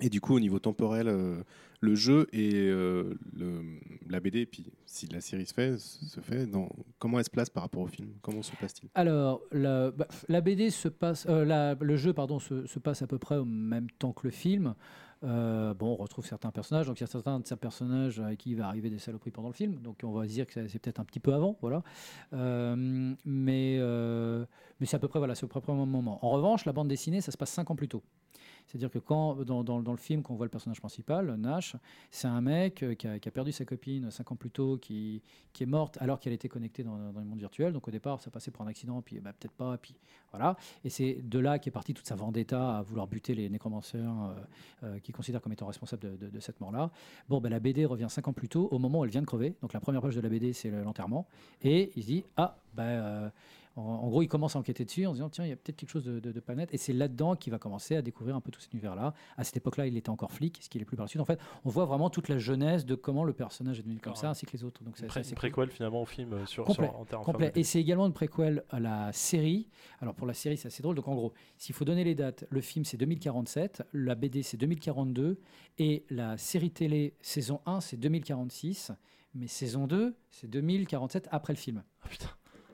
Et 0.00 0.08
du 0.08 0.20
coup, 0.20 0.34
au 0.34 0.40
niveau 0.40 0.58
temporel, 0.58 1.08
euh, 1.08 1.42
le 1.80 1.94
jeu 1.94 2.26
et 2.32 2.54
euh, 2.54 3.14
le, 3.34 3.62
la 4.08 4.20
BD, 4.20 4.40
et 4.40 4.46
puis 4.46 4.72
si 4.86 5.06
la 5.08 5.20
série 5.20 5.46
se 5.46 5.54
fait, 5.54 5.78
se 5.78 6.20
fait 6.20 6.46
dans, 6.46 6.68
comment 6.98 7.18
elle 7.18 7.24
se 7.24 7.30
place 7.30 7.50
par 7.50 7.62
rapport 7.62 7.82
au 7.82 7.86
film? 7.88 8.10
Comment 8.22 8.42
se 8.42 8.54
passe-t-il? 8.56 8.88
Alors, 8.94 9.40
la, 9.52 9.90
bah, 9.90 10.06
la 10.28 10.40
BD 10.40 10.70
se 10.70 10.88
passe, 10.88 11.26
euh, 11.28 11.44
la- 11.44 11.74
le 11.80 11.96
jeu 11.96 12.12
pardon 12.12 12.38
se, 12.38 12.66
se 12.66 12.78
passe 12.78 13.02
à 13.02 13.06
peu 13.06 13.18
près 13.18 13.36
au 13.36 13.44
même 13.44 13.90
temps 13.98 14.12
que 14.12 14.26
le 14.26 14.30
film. 14.32 14.74
Euh, 15.24 15.72
bon, 15.74 15.96
on 15.98 16.02
retrouve 16.02 16.26
certains 16.26 16.50
personnages, 16.50 16.86
donc 16.86 16.98
il 16.98 17.02
y 17.02 17.04
a 17.04 17.06
certains 17.06 17.38
de 17.38 17.46
ces 17.46 17.56
personnages 17.56 18.18
à 18.20 18.34
qui 18.34 18.50
il 18.50 18.56
va 18.56 18.66
arriver 18.66 18.90
des 18.90 18.98
saloperies 18.98 19.30
pendant 19.30 19.48
le 19.48 19.54
film, 19.54 19.76
donc 19.76 20.00
on 20.02 20.10
va 20.10 20.26
dire 20.26 20.46
que 20.46 20.66
c'est 20.66 20.78
peut-être 20.78 20.98
un 20.98 21.04
petit 21.04 21.20
peu 21.20 21.32
avant, 21.32 21.56
voilà. 21.60 21.82
Euh, 22.32 23.14
mais 23.24 23.76
euh, 23.78 24.44
c'est 24.82 24.96
à 24.96 24.98
peu 24.98 25.08
près 25.08 25.20
voilà, 25.20 25.34
c'est 25.34 25.44
au 25.44 25.74
même 25.74 25.88
moment. 25.88 26.18
En 26.24 26.30
revanche, 26.30 26.64
la 26.64 26.72
bande 26.72 26.88
dessinée, 26.88 27.20
ça 27.20 27.30
se 27.30 27.36
passe 27.36 27.50
cinq 27.50 27.70
ans 27.70 27.76
plus 27.76 27.88
tôt. 27.88 28.02
C'est-à-dire 28.66 28.90
que 28.90 28.98
quand, 28.98 29.36
dans, 29.44 29.62
dans- 29.64 29.78
le 29.92 29.96
film, 29.96 30.22
quand 30.22 30.32
on 30.32 30.36
voit 30.36 30.46
le 30.46 30.50
personnage 30.50 30.80
principal, 30.80 31.34
Nash, 31.36 31.76
c'est 32.10 32.28
un 32.28 32.40
mec 32.40 32.82
euh, 32.82 32.94
qui 32.94 33.06
a, 33.06 33.18
qui 33.18 33.30
perdu 33.30 33.52
sa 33.52 33.64
copine 33.64 34.10
cinq 34.10 34.32
ans 34.32 34.36
plus 34.36 34.50
tôt, 34.50 34.78
qui, 34.78 35.22
qui 35.52 35.62
est 35.62 35.66
morte 35.66 35.98
alors 36.00 36.18
qu'elle 36.20 36.32
était 36.32 36.48
connectée 36.48 36.82
dans, 36.82 36.96
dans 37.12 37.20
le 37.20 37.26
monde 37.26 37.38
virtuel. 37.38 37.72
Donc 37.72 37.88
au 37.88 37.90
départ, 37.90 38.20
ça 38.20 38.30
passait 38.30 38.50
pour 38.50 38.64
un 38.64 38.68
accident, 38.68 39.02
puis 39.02 39.20
bah, 39.20 39.32
peut-être 39.32 39.52
pas, 39.52 39.76
puis 39.78 39.94
voilà. 40.30 40.56
Et 40.84 40.90
c'est 40.90 41.18
de 41.22 41.38
là 41.38 41.58
qu'est 41.58 41.70
partie 41.70 41.92
toute 41.94 42.06
sa 42.06 42.14
vendetta 42.14 42.78
à 42.78 42.82
vouloir 42.82 43.06
buter 43.06 43.34
les 43.34 43.48
nécromanceurs 43.48 44.14
euh, 44.82 44.86
euh, 44.86 44.98
qu'il 45.00 45.14
considère 45.14 45.40
comme 45.42 45.52
étant 45.52 45.66
responsables 45.66 46.18
de, 46.18 46.40
cette 46.40 46.60
mort-là. 46.60 46.90
Bon, 47.28 47.40
bah, 47.40 47.48
la 47.48 47.60
BD 47.60 47.84
revient 47.84 48.06
cinq 48.08 48.28
ans 48.28 48.32
plus 48.32 48.48
tôt, 48.48 48.68
au 48.70 48.78
moment 48.78 49.00
où 49.00 49.04
elle 49.04 49.10
vient 49.10 49.20
de 49.20 49.26
crever. 49.26 49.54
Donc 49.62 49.72
la 49.72 49.80
première 49.80 50.00
page 50.02 50.16
de 50.16 50.20
la 50.20 50.28
BD, 50.28 50.52
c'est 50.52 50.70
le- 50.70 50.82
l'enterrement. 50.82 51.26
Et 51.62 51.92
il 51.96 52.02
se 52.02 52.06
dit, 52.08 52.24
ah, 52.36 52.56
bah, 52.74 52.82
euh, 52.84 53.28
en, 53.76 53.80
en 53.82 54.08
gros, 54.08 54.22
il 54.22 54.28
commence 54.28 54.54
à 54.56 54.58
enquêter 54.58 54.84
dessus 54.84 55.06
en 55.06 55.10
se 55.12 55.14
disant, 55.16 55.30
tiens, 55.30 55.44
il 55.46 55.48
y 55.48 55.52
a 55.52 55.56
peut-être 55.56 55.76
quelque 55.76 55.88
chose 55.90 56.04
de, 56.04 56.20
de, 56.20 56.32
de 56.32 56.40
pas 56.40 56.54
net. 56.54 56.72
Et 56.74 56.76
c'est 56.76 56.92
là-dedans 56.92 57.36
qu'il 57.36 57.50
va 57.52 57.58
commencer 57.58 57.96
à 57.96 58.02
découvrir 58.02 58.36
un 58.36 58.40
peu 58.40 58.50
tout 58.50 58.60
cet 58.60 58.72
univers-là. 58.72 59.14
À 59.36 59.44
cette 59.44 59.56
époque-là, 59.56 59.86
il 59.86 59.96
était 59.96 60.10
encore 60.10 60.30
flic, 60.32 60.58
ce 60.62 60.68
qui 60.68 60.78
est 60.78 60.84
plus 60.84 60.96
par 60.96 61.04
la 61.04 61.08
suite. 61.08 61.20
En 61.22 61.24
fait, 61.24 61.40
on 61.64 61.70
voit 61.70 61.84
vraiment 61.86 62.10
toute 62.10 62.28
la 62.28 62.38
jeunesse 62.38 62.84
de 62.84 62.94
comment 62.94 63.24
le 63.24 63.32
personnage 63.32 63.78
est 63.78 63.82
devenu 63.82 63.98
comme 64.00 64.14
ça, 64.14 64.30
ainsi 64.30 64.44
que 64.46 64.52
les 64.52 64.64
autres. 64.64 64.82
Donc 64.84 64.96
c'est 64.98 65.06
Pré- 65.06 65.22
cool. 65.22 65.34
préquel 65.34 65.70
finalement 65.70 66.02
au 66.02 66.06
film 66.06 66.32
euh, 66.34 66.46
sur, 66.46 66.64
Complet, 66.64 66.86
sur- 66.88 66.98
en 66.98 67.04
termes 67.04 67.24
Complet. 67.24 67.52
Et 67.54 67.62
c'est 67.64 67.80
également 67.80 68.06
une 68.06 68.12
préquel 68.12 68.64
à 68.70 68.78
la 68.80 69.12
série. 69.12 69.68
Alors 70.00 70.14
pour 70.14 70.26
la 70.26 70.34
série, 70.34 70.56
c'est 70.56 70.68
assez 70.68 70.82
drôle. 70.82 70.96
Donc 70.96 71.08
en 71.08 71.14
gros, 71.14 71.32
s'il 71.56 71.74
faut 71.74 71.84
donner 71.84 72.04
les 72.04 72.14
dates, 72.14 72.44
le 72.50 72.60
film 72.60 72.84
c'est 72.84 72.96
2047, 72.98 73.82
la 73.92 74.14
BD 74.14 74.42
c'est 74.42 74.56
2042 74.58 75.38
et 75.78 76.04
la 76.10 76.36
série 76.36 76.70
télé 76.70 77.14
saison 77.22 77.60
1 77.66 77.80
c'est 77.80 77.96
2046, 77.96 78.92
mais 79.34 79.46
saison 79.46 79.86
2 79.86 80.14
c'est 80.30 80.46
2047 80.48 81.28
après 81.30 81.52
le 81.54 81.58
film. 81.58 81.82
Ah, 82.02 82.08
putain. 82.08 82.28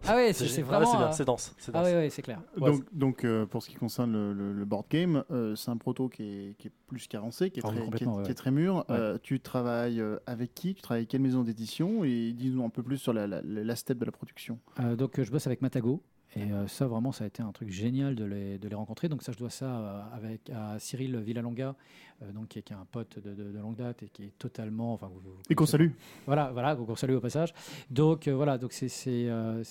Ah 0.06 0.14
ouais, 0.16 0.32
c'est 0.32 0.62
vraiment. 0.62 0.86
Ah, 0.86 0.90
c'est 0.90 0.96
bien, 0.98 1.06
euh, 1.08 1.12
c'est 1.12 1.24
dense. 1.24 1.54
Ah 1.74 1.82
ouais, 1.82 1.94
ouais, 1.94 2.10
c'est 2.10 2.22
clair. 2.22 2.40
Ouais, 2.60 2.70
donc, 2.70 2.84
donc 2.92 3.24
euh, 3.24 3.46
pour 3.46 3.62
ce 3.62 3.68
qui 3.70 3.76
concerne 3.76 4.12
le, 4.12 4.32
le- 4.32 4.52
le 4.52 4.64
board 4.64 4.86
game, 4.90 5.24
euh, 5.30 5.56
c'est 5.56 5.70
un 5.70 5.76
proto 5.76 6.08
qui 6.08 6.22
est, 6.22 6.54
qui 6.58 6.68
est 6.68 6.72
plus 6.86 7.06
carencé, 7.08 7.50
qui 7.50 7.60
est, 7.60 7.62
Ah 7.64 7.68
très, 7.68 7.80
qui 7.80 7.94
est- 7.94 7.98
qui 7.98 8.04
ouais. 8.06 8.30
est 8.30 8.34
très 8.34 8.50
mûr. 8.50 8.76
Ouais. 8.88 8.96
Euh, 8.96 9.18
tu 9.22 9.40
travailles 9.40 10.00
euh, 10.00 10.18
avec 10.26 10.54
qui? 10.54 10.74
Tu 10.74 10.82
travailles 10.82 11.00
avec 11.00 11.08
quelle 11.10 11.20
maison 11.22 11.42
d'édition? 11.42 12.04
Et 12.04 12.32
dis-nous 12.32 12.64
un 12.64 12.70
peu 12.70 12.82
plus 12.82 12.98
sur 12.98 13.12
la, 13.12 13.26
la, 13.26 13.40
la 13.42 13.76
step 13.76 13.98
de 13.98 14.04
la 14.04 14.12
production. 14.12 14.58
Euh, 14.80 14.96
donc 14.96 15.18
euh, 15.18 15.24
je 15.24 15.30
bosse 15.30 15.46
avec 15.46 15.62
Matago. 15.62 16.02
Et 16.38 16.52
euh, 16.52 16.66
ça, 16.68 16.86
vraiment, 16.86 17.10
ça 17.10 17.24
a 17.24 17.26
été 17.26 17.42
un 17.42 17.50
truc 17.52 17.70
génial 17.70 18.14
de 18.14 18.24
les, 18.24 18.58
de 18.58 18.68
les 18.68 18.74
rencontrer. 18.74 19.08
Donc 19.08 19.22
ça, 19.22 19.32
je 19.32 19.38
dois 19.38 19.50
ça 19.50 19.66
euh, 19.66 20.02
avec 20.12 20.50
à 20.50 20.78
Cyril 20.78 21.16
Villalonga, 21.18 21.74
euh, 22.22 22.32
donc, 22.32 22.48
qui 22.48 22.58
est, 22.58 22.62
qui 22.62 22.72
est 22.72 22.76
un 22.76 22.86
pote 22.90 23.18
de, 23.18 23.34
de- 23.34 23.50
de 23.52 23.58
longue 23.58 23.76
date 23.76 24.02
et 24.02 24.08
qui 24.08 24.24
est 24.24 24.38
totalement... 24.38 24.92
Enfin, 24.94 25.08
vous- 25.12 25.20
vous 25.20 25.36
Et 25.50 25.54
qu'on 25.54 25.66
salue. 25.66 25.90
Voilà, 26.26 26.50
voilà, 26.52 26.76
qu'on 26.76 26.94
salue 26.96 27.14
au 27.14 27.20
passage. 27.20 27.52
Donc 27.90 28.28
euh, 28.28 28.34
voilà, 28.34 28.56
donc 28.58 28.72
c'est 28.72 28.86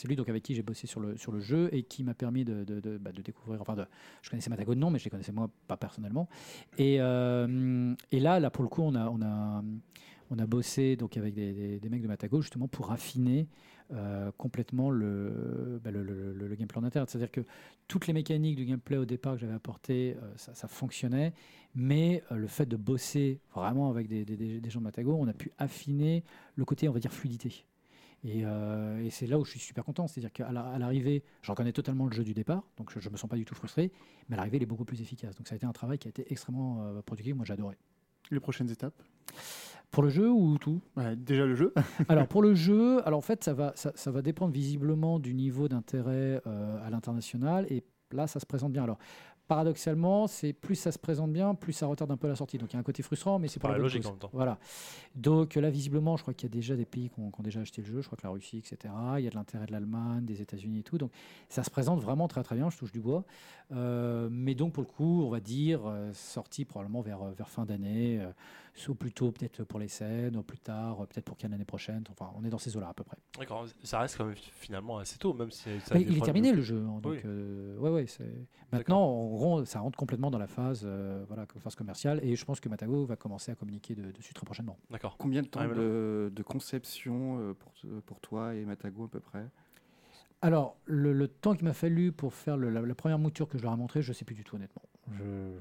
lui 0.07 0.15
donc 0.15 0.29
avec 0.29 0.43
qui 0.43 0.55
j'ai 0.55 0.63
bossé 0.63 0.87
sur 0.87 0.99
le 0.99 1.17
sur 1.17 1.31
le 1.31 1.39
jeu 1.39 1.69
et 1.71 1.83
qui 1.83 2.03
m'a 2.03 2.13
permis 2.13 2.43
de 2.45 2.63
de, 2.63 2.79
de, 2.79 2.97
bah, 2.97 3.11
de 3.11 3.21
découvrir. 3.21 3.61
Enfin, 3.61 3.75
de, 3.75 3.85
je 4.21 4.29
connaissais 4.29 4.49
Matago 4.49 4.75
de 4.75 4.79
nom, 4.79 4.89
mais 4.89 4.99
je 4.99 5.05
les 5.05 5.09
connaissais 5.09 5.31
moi 5.31 5.49
pas 5.67 5.77
personnellement. 5.77 6.27
Et 6.77 6.95
et 6.95 8.19
là, 8.19 8.39
là 8.39 8.49
pour 8.49 8.63
le 8.63 8.69
coup, 8.69 8.81
on 8.81 8.95
a 8.95 9.07
on 9.09 9.21
a 9.21 9.63
on 10.29 10.39
a 10.39 10.45
bossé 10.45 10.95
donc 10.95 11.17
avec 11.17 11.33
des, 11.33 11.79
mecs 11.89 12.01
de 12.01 12.07
Matago 12.07 12.41
justement 12.41 12.67
pour 12.67 12.91
affiner 12.91 13.47
euh, 13.91 14.31
complètement 14.37 14.89
le, 14.89 15.79
bah, 15.83 15.91
le, 15.91 16.55
gameplay 16.55 16.79
en 16.79 16.83
interne. 16.83 17.05
C'est-à-dire 17.07 17.31
que 17.31 17.41
toutes 17.87 18.07
les 18.07 18.13
mécaniques 18.13 18.55
du 18.55 18.65
gameplay 18.65 18.97
au 18.97 19.05
départ 19.05 19.35
que 19.35 19.39
j'avais 19.39 19.53
apportées, 19.53 20.17
euh, 20.21 20.33
ça, 20.35 20.67
fonctionnait, 20.67 21.33
mais 21.75 22.23
euh, 22.31 22.35
le 22.35 22.47
fait 22.47 22.65
de 22.65 22.75
bosser 22.75 23.39
vraiment 23.55 23.89
avec 23.89 24.07
des, 24.07 24.61
gens 24.69 24.79
de 24.79 24.85
Matago, 24.85 25.15
on 25.17 25.27
a 25.27 25.33
pu 25.33 25.51
affiner 25.57 26.23
le 26.55 26.65
côté, 26.65 26.89
on 26.89 26.91
va 26.91 26.99
dire, 26.99 27.13
fluidité. 27.13 27.65
Et, 28.23 28.45
euh, 28.45 29.09
c'est 29.09 29.27
là 29.27 29.39
où 29.39 29.45
je 29.45 29.51
suis 29.51 29.59
super 29.59 29.85
content. 29.85 30.07
C'est-à-dire 30.07 30.33
qu'à 30.33 30.51
l'arrivée, 30.51 31.23
je 31.41 31.51
reconnais 31.51 31.71
totalement 31.71 32.05
le 32.05 32.11
jeu 32.11 32.23
du 32.23 32.33
départ, 32.33 32.63
donc 32.77 32.91
je 32.91 33.07
ne 33.07 33.11
me 33.11 33.17
sens 33.17 33.29
pas 33.29 33.37
du 33.37 33.45
tout 33.45 33.55
frustré, 33.55 33.91
mais 34.27 34.35
à 34.35 34.37
l'arrivée, 34.37 34.57
il 34.57 34.63
est 34.63 34.67
beaucoup 34.67 34.85
plus 34.85 35.01
efficace. 35.01 35.35
Donc 35.35 35.47
ça 35.47 35.53
a 35.53 35.57
été 35.57 35.65
un 35.65 35.71
travail 35.71 35.97
qui 35.97 36.07
a 36.07 36.09
été 36.09 36.29
extrêmement 36.31 37.01
productif. 37.05 37.35
Moi, 37.35 37.45
adoré. 37.49 37.77
Les 38.31 38.39
prochaines 38.39 38.69
étapes 38.69 39.01
Pour 39.91 40.03
le 40.03 40.09
jeu 40.09 40.29
ou 40.29 40.57
tout? 40.57 40.81
Ouais, 40.95 41.15
Déjà 41.15 41.45
le 41.45 41.55
jeu. 41.55 41.73
alors 42.09 42.27
pour 42.27 42.41
le 42.41 42.53
jeu, 42.55 43.05
alors 43.07 43.19
en 43.19 43.21
fait 43.21 43.43
ça 43.43 43.53
va, 43.53 43.71
ça, 43.75 43.91
ça 43.95 44.11
va 44.11 44.21
dépendre 44.21 44.51
visiblement 44.53 45.19
du 45.19 45.33
niveau 45.33 45.67
d'intérêt 45.67 46.41
euh, 46.45 46.85
à 46.85 46.89
l'international 46.89 47.65
et 47.69 47.83
là 48.11 48.27
ça 48.27 48.39
se 48.39 48.45
présente 48.45 48.71
bien. 48.73 48.83
Alors 48.83 48.97
paradoxalement, 49.47 50.27
c'est 50.27 50.53
plus 50.53 50.75
ça 50.75 50.91
se 50.91 50.99
présente 50.99 51.31
bien, 51.31 51.55
plus 51.55 51.73
ça 51.73 51.87
retarde 51.87 52.11
un 52.11 52.17
peu 52.17 52.27
la 52.27 52.35
sortie. 52.35 52.57
Donc 52.57 52.71
il 52.71 52.73
y 52.73 52.77
a 52.77 52.79
un 52.79 52.83
côté 52.83 53.03
frustrant, 53.03 53.39
mais 53.39 53.47
c'est 53.47 53.59
pas 53.59 53.69
paraît 53.69 53.79
la 53.79 53.83
logique 53.83 54.05
en 54.05 54.11
même 54.11 54.19
temps. 54.19 54.29
Voilà. 54.33 54.57
Donc 55.15 55.55
là 55.55 55.69
visiblement, 55.69 56.17
je 56.17 56.21
crois 56.23 56.33
qu'il 56.33 56.49
y 56.49 56.51
a 56.51 56.53
déjà 56.53 56.75
des 56.75 56.85
pays 56.85 57.09
qui 57.09 57.19
ont, 57.19 57.31
qui 57.31 57.39
ont 57.39 57.43
déjà 57.43 57.61
acheté 57.61 57.81
le 57.81 57.87
jeu. 57.87 58.01
Je 58.01 58.07
crois 58.07 58.17
que 58.17 58.23
la 58.23 58.31
Russie, 58.31 58.57
etc. 58.57 58.93
Il 59.17 59.23
y 59.23 59.27
a 59.27 59.29
de 59.29 59.35
l'intérêt 59.35 59.65
de 59.65 59.71
l'Allemagne, 59.71 60.25
des 60.25 60.41
États-Unis 60.41 60.79
et 60.79 60.83
tout. 60.83 60.97
Donc 60.97 61.11
ça 61.49 61.63
se 61.63 61.69
présente 61.69 62.01
vraiment 62.01 62.27
très 62.27 62.43
très 62.43 62.55
bien. 62.55 62.69
Je 62.69 62.77
touche 62.77 62.91
du 62.91 62.99
bois. 62.99 63.23
Euh, 63.71 64.29
mais 64.31 64.55
donc 64.55 64.73
pour 64.73 64.83
le 64.83 64.87
coup, 64.87 65.23
on 65.23 65.29
va 65.29 65.39
dire 65.39 65.81
euh, 65.85 66.11
sortie 66.13 66.65
probablement 66.65 67.01
vers 67.01 67.23
vers 67.31 67.49
fin 67.49 67.65
d'année, 67.65 68.19
euh, 68.21 68.31
ou 68.87 68.95
plutôt 68.95 69.31
peut-être 69.31 69.63
pour 69.63 69.79
les 69.79 69.87
scènes, 69.87 70.35
ou 70.37 70.43
plus 70.43 70.59
tard, 70.59 71.01
euh, 71.01 71.05
peut-être 71.07 71.25
pour 71.25 71.35
Cannes 71.37 71.51
l'année 71.51 71.65
prochaine. 71.65 72.03
Enfin, 72.11 72.31
on 72.35 72.43
est 72.45 72.49
dans 72.49 72.57
ces 72.59 72.75
eaux-là 72.77 72.89
à 72.89 72.93
peu 72.93 73.03
près. 73.03 73.17
D'accord, 73.39 73.65
ça 73.83 73.99
reste 73.99 74.17
quand 74.17 74.25
même 74.25 74.35
finalement 74.35 74.99
assez 74.99 75.17
tôt, 75.17 75.33
même 75.33 75.49
si 75.51 75.79
ça 75.81 75.95
Bah, 75.95 75.99
il 75.99 76.15
est 76.17 76.21
terminé 76.23 76.51
le 76.53 76.61
jeu. 76.61 76.77
hein, 76.87 76.99
donc, 77.01 77.13
Oui. 77.13 77.19
euh, 77.25 77.77
ouais, 77.79 77.89
ouais, 77.89 78.07
c'est- 78.07 78.47
Maintenant, 78.71 79.01
en 79.01 79.27
gros, 79.29 79.65
ça 79.65 79.79
rentre 79.79 79.97
complètement 79.97 80.29
dans 80.29 80.37
la 80.37 80.47
phase, 80.47 80.81
euh, 80.85 81.23
voilà, 81.27 81.45
phase 81.59 81.75
commerciale. 81.75 82.19
Et 82.23 82.35
je 82.35 82.45
pense 82.45 82.59
que 82.59 82.69
Matago 82.69 83.05
va 83.05 83.15
commencer 83.15 83.51
à 83.51 83.55
communiquer 83.55 83.95
de- 83.95 84.11
dessus 84.11 84.33
très 84.33 84.45
prochainement. 84.45 84.77
D'accord. 84.89 85.15
Combien 85.17 85.41
de 85.41 85.47
temps 85.47 85.65
de, 85.67 86.31
de 86.33 86.43
conception 86.43 87.55
pour, 87.57 87.73
pour 88.05 88.19
toi 88.19 88.53
et 88.55 88.65
Matago 88.65 89.05
à 89.05 89.09
peu 89.09 89.19
près? 89.19 89.47
Alors, 90.41 90.77
le, 90.85 91.13
le 91.13 91.27
temps 91.27 91.55
qu'il 91.55 91.65
m'a 91.65 91.73
fallu 91.73 92.11
pour 92.11 92.33
faire 92.33 92.57
le- 92.57 92.69
la, 92.69 92.81
la 92.81 92.95
première 92.95 93.17
mouture 93.17 93.47
que 93.47 93.57
je 93.57 93.63
leur 93.63 93.73
ai 93.73 93.77
montrée, 93.77 94.01
je 94.03 94.09
ne 94.09 94.13
sais 94.13 94.25
plus 94.25 94.35
du 94.35 94.43
tout, 94.43 94.55
honnêtement. 94.55 94.83
Je- 95.13 95.57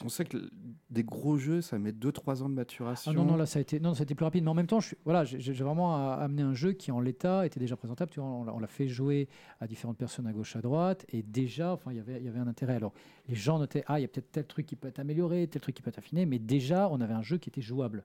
qu'on 0.00 0.08
sait 0.08 0.24
que 0.24 0.50
des 0.90 1.04
gros 1.04 1.36
jeux, 1.38 1.60
ça 1.60 1.78
met 1.78 1.92
2-3 1.92 2.42
ans 2.42 2.48
de 2.48 2.54
maturation. 2.54 3.12
Ah 3.12 3.14
non, 3.14 3.24
non, 3.24 3.36
là, 3.36 3.46
ça 3.46 3.60
a 3.60 3.62
été, 3.62 3.78
non, 3.78 3.94
ça 3.94 4.00
a 4.00 4.02
été 4.02 4.16
plus 4.16 4.24
rapide. 4.24 4.42
Mais 4.42 4.50
en 4.50 4.54
même 4.54 4.66
temps, 4.66 4.80
j'ai 4.80 5.52
vraiment 5.52 5.94
amené 6.14 6.42
un 6.42 6.54
jeu 6.54 6.72
qui, 6.72 6.90
en 6.90 6.98
l'état, 6.98 7.46
était 7.46 7.60
déjà 7.60 7.76
présentable. 7.76 8.10
On 8.18 8.42
l'a- 8.44 8.52
on 8.52 8.66
fait 8.66 8.88
jouer 8.88 9.28
à 9.60 9.68
différentes 9.68 9.96
personnes 9.96 10.26
à 10.26 10.32
gauche, 10.32 10.56
à 10.56 10.60
droite. 10.60 11.06
Et 11.10 11.22
déjà, 11.22 11.72
enfin, 11.72 11.92
il 11.92 11.98
y 11.98 12.00
avait- 12.00 12.18
il 12.18 12.24
y 12.24 12.28
avait 12.28 12.40
un 12.40 12.48
intérêt. 12.48 12.74
Alors, 12.74 12.92
les 13.28 13.36
gens 13.36 13.60
notaient, 13.60 13.84
ah, 13.86 14.00
il 14.00 14.02
y 14.02 14.04
a 14.04 14.08
peut-être 14.08 14.32
tel 14.32 14.44
truc 14.46 14.66
qui 14.66 14.74
peut 14.74 14.88
être 14.88 14.98
amélioré, 14.98 15.46
tel 15.46 15.62
truc 15.62 15.76
qui 15.76 15.82
peut 15.82 15.90
être 15.90 15.98
affiné. 15.98 16.26
Mais 16.26 16.40
déjà, 16.40 16.88
on 16.90 17.00
avait 17.00 17.14
un 17.14 17.22
jeu 17.22 17.38
qui 17.38 17.48
était 17.50 17.62
jouable. 17.62 18.04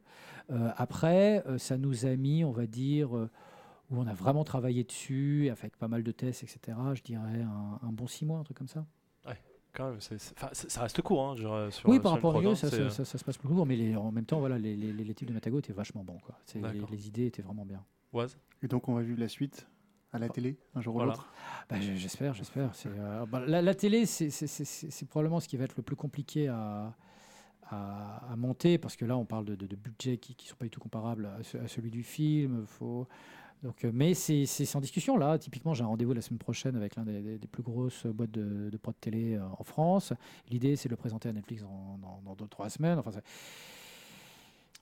Euh, 0.52 0.70
après, 0.78 1.44
euh, 1.48 1.58
ça 1.58 1.78
nous 1.80 2.06
a 2.06 2.16
mis, 2.16 2.44
on 2.44 2.52
va 2.52 2.68
dire, 2.68 3.18
euh, 3.18 3.28
où 3.90 3.98
on 3.98 4.06
a 4.06 4.14
vraiment 4.14 4.44
travaillé 4.44 4.84
dessus, 4.84 5.50
avec 5.50 5.76
pas 5.78 5.88
mal 5.88 6.04
de 6.04 6.12
tests, 6.12 6.44
etc. 6.44 6.78
Je 6.94 7.02
dirais 7.02 7.42
un, 7.42 7.80
un 7.82 7.92
bon 7.92 8.06
six 8.06 8.24
mois, 8.26 8.38
un 8.38 8.44
truc 8.44 8.58
comme 8.58 8.68
ça. 8.68 8.86
Quand 9.74 9.90
même, 9.92 10.00
ça 10.02 10.82
reste 10.82 11.02
court. 11.02 11.30
Hein, 11.32 11.70
sur, 11.72 11.88
oui, 11.90 12.00
par 12.00 12.12
rapport 12.12 12.32
au 12.32 12.34
programme, 12.34 12.56
jeu, 12.56 12.60
ça, 12.60 12.70
c'est, 12.70 12.84
ça, 12.84 12.90
ça- 12.90 13.06
ça 13.06 13.18
se 13.18 13.24
passe 13.24 13.38
plus 13.38 13.48
court, 13.48 13.66
mais 13.66 13.76
les- 13.78 13.96
en 13.96 14.12
même 14.12 14.26
temps, 14.26 14.40
voilà, 14.40 14.58
les, 14.58 14.76
les, 14.76 14.92
les 14.92 15.14
types 15.14 15.28
de 15.30 15.34
Matago 15.34 15.60
étaient 15.60 15.72
vachement 15.74 16.04
bons. 16.04 16.20
Quoi. 16.20 16.36
Les, 16.92 17.08
idées 17.08 17.28
étaient 17.28 17.42
vraiment 17.42 17.66
bien. 17.66 17.84
Oise? 18.14 18.38
Et 18.64 18.68
donc 18.68 18.90
on 18.90 18.94
va 18.96 19.02
vivre 19.02 19.20
la 19.20 19.30
suite 19.30 19.68
à 20.12 20.20
la 20.20 20.28
télé, 20.28 20.58
un 20.76 20.82
jour 20.82 20.94
Voilà. 20.96 21.14
ou 21.14 21.16
l'autre? 21.16 21.30
Bah, 21.70 21.80
j'espère, 21.80 22.34
j'espère. 22.34 22.72
Euh, 22.86 23.26
bah, 23.26 23.42
la, 23.48 23.62
la 23.62 23.74
télé, 23.74 24.06
c'est, 24.06 25.06
probablement 25.08 25.40
ce 25.40 25.48
qui 25.48 25.56
va 25.56 25.64
être 25.64 25.78
le 25.78 25.84
plus 25.84 25.96
compliqué 25.96 26.50
à, 26.50 26.94
à, 27.70 28.30
à 28.30 28.36
monter, 28.36 28.78
parce 28.78 28.98
que 28.98 29.06
là, 29.06 29.16
on 29.16 29.24
parle 29.26 29.46
de, 29.46 29.56
de- 29.56 29.68
de 29.68 29.76
budgets 29.78 30.18
qui 30.18 30.36
ne 30.38 30.50
sont 30.50 30.58
pas 30.58 30.66
du 30.66 30.72
tout 30.72 30.82
comparables 30.82 31.28
à, 31.28 31.44
ce- 31.44 31.58
à 31.58 31.68
celui 31.70 31.92
du 31.92 32.04
film. 32.04 32.66
Faut... 32.68 33.08
Donc, 33.64 33.86
euh, 33.86 33.92
mais 33.94 34.14
c'est, 34.16 34.46
c'est- 34.48 34.66
c'est 34.66 34.76
en 34.78 34.82
discussion 34.82 35.18
là. 35.18 35.38
Typiquement, 35.38 35.74
j'ai 35.76 35.84
un 35.84 35.88
rendez-vous 35.88 36.14
la 36.14 36.22
semaine 36.22 36.40
prochaine 36.40 36.76
avec 36.76 36.96
l'un 36.96 37.04
des, 37.04 37.22
des- 37.22 37.38
des 37.38 37.48
plus 37.48 37.62
grosses 37.64 38.06
boîtes 38.08 38.32
de, 38.32 38.70
de 38.72 38.78
prod 38.78 38.96
télé 39.00 39.36
euh, 39.36 39.42
en 39.60 39.64
France. 39.64 40.14
L'idée, 40.50 40.76
c'est 40.76 40.90
de 40.90 40.94
le 40.94 40.98
présenter 40.98 41.30
à 41.30 41.34
Netflix 41.34 41.62
dans, 41.62 41.98
dans, 42.02 42.22
dans 42.26 42.36
deux, 42.36 42.48
trois 42.48 42.70
semaines. 42.70 42.98
Enfin, 42.98 43.12
c'est, 43.12 43.22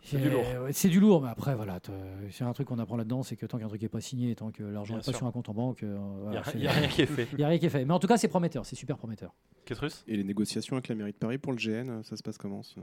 C'est 0.01 0.17
du 0.17 0.29
lourd. 0.29 0.45
ouais, 0.63 0.71
C'est 0.71 0.87
du 0.87 1.01
lourd, 1.01 1.21
mais 1.21 1.27
après, 1.27 1.55
voilà. 1.55 1.81
te- 1.81 1.91
C'est 2.31 2.45
un 2.45 2.53
truc 2.53 2.69
qu'on 2.69 2.79
apprend 2.79 2.95
là-dedans, 2.95 3.21
c'est 3.21 3.35
que 3.35 3.45
tant 3.45 3.57
qu'un 3.59 3.67
truc 3.67 3.81
n'est 3.81 3.89
pas 3.89 3.99
signé, 3.99 4.33
tant 4.33 4.49
que 4.51 4.63
l'argent 4.63 4.95
n'est 4.95 5.01
pas 5.01 5.11
sur 5.11 5.27
un 5.27 5.31
compte 5.31 5.49
en 5.49 5.53
banque, 5.53 5.83
euh, 5.83 5.97
Il 5.97 6.21
voilà, 6.23 6.43
n'y 6.55 6.67
a, 6.67 6.71
rien 6.71 6.87
qui 6.87 7.01
est 7.01 7.05
fait. 7.05 7.27
il 7.33 7.37
n'y 7.37 7.43
a 7.43 7.47
rien 7.49 7.57
qui 7.59 7.65
est 7.65 7.69
fait. 7.69 7.83
Mais 7.83 7.93
en 7.93 7.99
tout 7.99 8.07
cas, 8.07 8.17
c'est 8.17 8.29
prometteur, 8.29 8.65
c'est 8.65 8.77
super 8.77 8.97
prometteur. 8.97 9.33
Ketrus? 9.65 10.05
Et 10.07 10.15
les 10.15 10.23
négociations 10.23 10.77
avec 10.77 10.87
la 10.87 10.95
mairie 10.95 11.11
de 11.11 11.17
Paris 11.17 11.37
pour 11.37 11.51
le 11.51 11.57
GN, 11.57 12.01
ça 12.03 12.15
se 12.15 12.23
passe 12.23 12.37
comment 12.37 12.63
ça? 12.63 12.79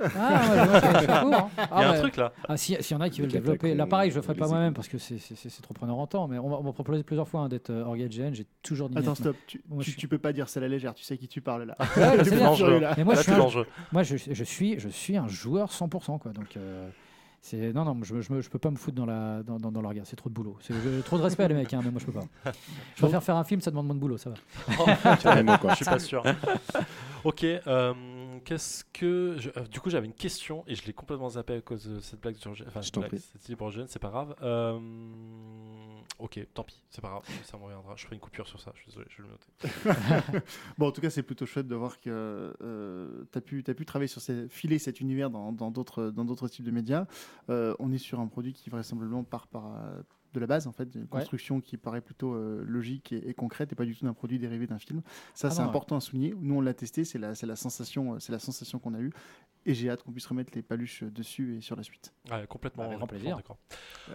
Ah, 0.00 0.04
ouais, 0.06 0.80
c'est- 0.80 1.00
c'est 1.00 1.10
hein. 1.10 1.22
Il 1.56 1.62
y 1.62 1.66
Ah, 1.70 1.76
a 1.78 1.88
un 1.88 1.92
ouais. 1.92 1.98
truc 2.00 2.16
là. 2.16 2.32
Ah, 2.48 2.56
si- 2.56 2.76
s'il 2.80 2.96
y 2.96 2.98
en 2.98 3.02
a 3.02 3.08
qui 3.10 3.20
veulent 3.20 3.30
développer. 3.30 3.68
Là, 3.68 3.72
catacombes, 3.74 3.90
pareil, 3.90 4.10
je 4.10 4.16
le 4.16 4.22
ferai 4.22 4.34
les 4.34 4.40
pas 4.40 4.48
moi-même 4.48 4.74
parce 4.74 4.88
que 4.88 4.98
c'est 4.98 5.18
c'est- 5.18 5.34
c'est- 5.34 5.48
c'est 5.48 5.62
trop 5.62 5.74
preneur 5.74 5.98
en 5.98 6.06
temps. 6.06 6.28
Mais 6.28 6.38
on 6.38 6.48
m'a 6.48 6.56
on 6.56 6.62
m'a 6.62 6.72
proposé 6.72 7.02
plusieurs 7.02 7.28
fois 7.28 7.40
hein, 7.42 7.48
d'être 7.48 7.70
euh, 7.70 7.84
orga 7.84 8.04
de 8.08 8.12
GN. 8.12 8.32
J'ai 8.34 8.46
toujours 8.62 8.88
dit. 8.88 8.98
Attends, 8.98 9.08
non. 9.10 9.14
stop. 9.14 9.36
Tu, 9.46 9.60
Moi, 9.68 9.82
tu, 9.82 9.86
je 9.86 9.90
suis- 9.92 10.00
tu 10.00 10.08
peux 10.08 10.18
pas 10.18 10.32
dire 10.32 10.48
ça 10.48 10.60
à 10.60 10.62
la 10.62 10.68
légère. 10.68 10.94
Tu 10.94 11.04
sais 11.04 11.16
qui 11.16 11.28
tu 11.28 11.40
parles 11.40 11.64
là. 11.64 11.76
Ouais, 11.78 12.18
je 12.18 12.22
Tu 12.24 12.30
sais 12.30 12.80
là. 12.80 12.94
Mais 12.96 13.04
moi, 13.04 13.14
je 13.14 13.18
Là, 13.18 13.22
suis, 13.22 13.32
t'es 13.32 13.38
un, 13.60 13.64
moi 13.92 14.02
je, 14.02 14.16
je 14.16 14.44
suis, 14.44 14.78
je 14.78 14.88
suis 14.88 15.16
un 15.16 15.28
joueur 15.28 15.70
100%. 15.70 16.18
Quoi, 16.18 16.32
donc, 16.32 16.56
euh, 16.56 16.88
c'est 17.44 17.72
non, 17.72 17.84
non, 17.84 17.98
je, 18.04 18.20
je, 18.20 18.32
me- 18.32 18.40
je 18.40 18.48
peux 18.48 18.58
pas 18.60 18.70
me 18.70 18.76
foutre 18.76 18.96
dans 18.96 19.04
la 19.06 19.42
dans, 19.42 19.58
dans, 19.58 19.72
dans 19.72 19.80
l'orga. 19.82 20.02
C'est 20.04 20.14
trop 20.16 20.28
de 20.28 20.34
boulot. 20.34 20.56
C'est 20.60 20.72
j'ai 20.74 21.02
trop 21.02 21.18
de 21.18 21.22
respect 21.22 21.48
les 21.48 21.54
mecs, 21.54 21.74
hein, 21.74 21.80
mais 21.84 21.90
moi 21.90 22.00
je 22.00 22.06
peux 22.06 22.12
pas. 22.12 22.24
Je 22.94 23.00
préfère 23.02 23.22
faire 23.22 23.36
un 23.36 23.42
film, 23.44 23.60
ça 23.60 23.70
demande 23.70 23.86
moins 23.86 23.96
de 23.96 24.00
boulot, 24.00 24.16
ça 24.16 24.30
va. 24.30 25.16
Carrément, 25.16 25.58
quoi. 25.58 25.70
Je 25.70 25.76
suis 25.76 25.84
pas 25.84 25.98
sûr. 25.98 26.22
ok. 27.24 27.44
euh, 27.44 27.92
Qu'est-ce 28.44 28.84
que. 28.92 29.36
je- 29.38 29.50
euh, 29.56 29.66
du 29.66 29.80
coup, 29.80 29.90
j'avais 29.90 30.06
une 30.06 30.12
question 30.14 30.64
et 30.66 30.74
je 30.74 30.84
l'ai 30.86 30.92
complètement 30.92 31.28
zappé 31.30 31.54
à 31.54 31.60
cause 31.60 31.84
de 31.86 32.00
cette 32.00 32.20
blague 32.20 32.36
sur. 32.36 32.50
Enfin, 32.52 32.80
Je 32.80 32.86
cette 32.86 32.94
t'en 32.94 33.02
prie. 33.02 33.18
cette 33.18 33.88
c'est 33.88 33.98
pas 33.98 34.10
grave. 34.10 34.34
Euh, 34.42 34.78
ok, 36.18 36.46
tant 36.54 36.64
pis, 36.64 36.82
c'est 36.90 37.00
pas 37.00 37.08
grave. 37.08 37.22
Ça 37.44 37.56
me 37.56 37.62
reviendra. 37.64 37.94
Je 37.96 38.04
ferai 38.04 38.14
une 38.16 38.20
coupure 38.20 38.46
sur 38.46 38.60
ça. 38.60 38.72
Je 38.74 38.80
suis 38.82 38.90
désolé, 38.90 39.06
je 39.10 39.22
vais 39.22 39.28
le 39.28 40.28
noter. 40.30 40.42
Bon, 40.78 40.86
en 40.88 40.92
tout 40.92 41.00
cas, 41.00 41.10
c'est 41.10 41.22
plutôt 41.22 41.46
chouette 41.46 41.66
de 41.68 41.74
voir 41.74 42.00
que 42.00 42.54
tu 43.32 43.38
as, 43.38 43.40
pu 43.40 43.64
as 43.66 43.74
pu 43.74 43.84
travailler 43.86 44.08
sur 44.08 44.20
ces, 44.20 44.48
filer 44.48 44.78
cet 44.78 45.00
univers 45.00 45.30
dans 45.30 45.52
dans 45.52 45.70
d'autres 45.70 46.10
dans 46.10 46.24
d'autres 46.24 46.48
types 46.48 46.64
de 46.64 46.70
médias. 46.70 47.06
Euh, 47.50 47.74
on 47.78 47.92
est 47.92 47.98
sur 47.98 48.20
un 48.20 48.26
produit 48.26 48.52
qui 48.52 48.70
vraisemblablement 48.70 49.24
part 49.24 49.46
par 49.46 49.66
euh, 49.76 50.02
de 50.32 50.40
la 50.40 50.46
base, 50.46 50.66
en 50.66 50.72
fait, 50.72 50.94
une 50.94 51.06
construction 51.06 51.60
qui 51.60 51.76
paraît 51.76 52.00
plutôt 52.00 52.34
euh, 52.34 52.64
logique 52.66 53.12
et, 53.12 53.28
et 53.28 53.34
concrète 53.34 53.72
et 53.72 53.74
pas 53.76 53.84
du 53.84 53.94
tout 53.96 54.04
d'un 54.04 54.14
produit 54.14 54.38
dérivé 54.38 54.66
d'un 54.66 54.78
film. 54.78 55.02
Ça, 55.34 55.48
Ah 55.48 55.50
c'est 55.50 55.60
ouais. 55.62 55.68
important 55.68 55.96
à 55.96 56.00
souligner. 56.00 56.34
Nous, 56.40 56.54
on 56.54 56.60
l'a 56.60 56.74
testé, 56.74 57.04
c'est 57.04 57.18
la, 57.18 57.34
c'est 57.34 57.46
la 57.46 57.56
sensation, 57.56 58.14
euh, 58.14 58.18
c'est 58.18 58.32
la 58.32 58.38
sensation 58.38 58.78
qu'on 58.78 58.94
a 58.94 59.00
eue. 59.00 59.12
Et 59.64 59.74
j'ai 59.74 59.90
hâte 59.90 60.02
qu'on 60.02 60.10
puisse 60.12 60.26
remettre 60.26 60.52
les 60.56 60.62
paluches 60.62 61.04
dessus 61.04 61.56
et 61.56 61.60
sur 61.60 61.76
la 61.76 61.82
suite. 61.84 62.12
Ouais, 62.30 62.46
complètement. 62.48 62.84
Avec 62.84 62.98
grand 62.98 63.06
plaisir. 63.06 63.36
d'accord. 63.36 63.58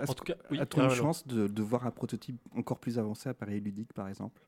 En 0.08 0.14
tout 0.14 0.24
cas, 0.26 0.36
oui. 0.52 0.60
As-tu 0.60 0.80
ah, 0.82 0.86
une 0.86 0.90
chance 0.90 1.26
de, 1.26 1.48
de 1.48 1.62
voir 1.64 1.86
un 1.86 1.92
prototype 1.92 2.38
encore 2.56 2.80
plus 2.80 3.00
avancé 3.00 3.30
à 3.30 3.34
Paris 3.34 3.60
ludique, 3.62 3.94
par 3.94 4.10
exemple? 4.10 4.42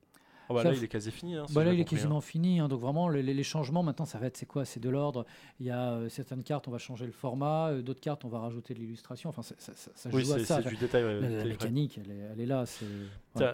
Oh, 0.49 0.55
bah, 0.55 0.63
là, 0.63 0.73
il 0.73 0.83
est 0.83 0.87
quasi 0.87 1.11
fini. 1.11 1.35
Hein, 1.35 1.45
si 1.47 1.53
Bah 1.53 1.63
là, 1.63 1.71
il 1.71 1.79
est 1.79 1.83
compris, 1.83 1.95
hein. 1.95 1.99
quasiment 1.99 2.21
fini. 2.21 2.59
hein, 2.59 2.67
donc 2.67 2.79
vraiment, 2.81 3.07
les, 3.07 3.43
changements 3.43 3.83
maintenant, 3.83 4.05
ça 4.05 4.17
va 4.17 4.25
être 4.27 4.37
c'est 4.37 4.45
quoi? 4.45 4.65
C'est 4.65 4.79
de 4.79 4.89
l'ordre. 4.89 5.25
Il 5.59 5.65
y 5.67 5.69
a 5.71 5.91
euh, 5.93 6.09
certaines 6.09 6.43
cartes, 6.43 6.67
on 6.67 6.71
va 6.71 6.77
changer 6.79 7.05
le 7.05 7.11
format. 7.11 7.67
euh, 7.69 7.81
D'autres 7.81 8.01
cartes, 8.01 8.25
on 8.25 8.29
va 8.29 8.39
rajouter 8.39 8.73
de 8.73 8.79
l'illustration. 8.79 9.29
Enfin, 9.29 9.41
ça, 9.43 9.55
ça, 9.59 9.73
ça- 9.75 9.91
ça 9.95 10.09
Oui, 10.11 10.29
à 10.31 10.39
ça. 10.39 10.61
du 10.61 10.75
détail. 10.75 11.03
La, 11.21 11.29
la 11.29 11.45
mécanique, 11.45 11.99
elle 12.03 12.11
est, 12.11 12.19
elle 12.33 12.41
est 12.41 12.45
là. 12.45 12.65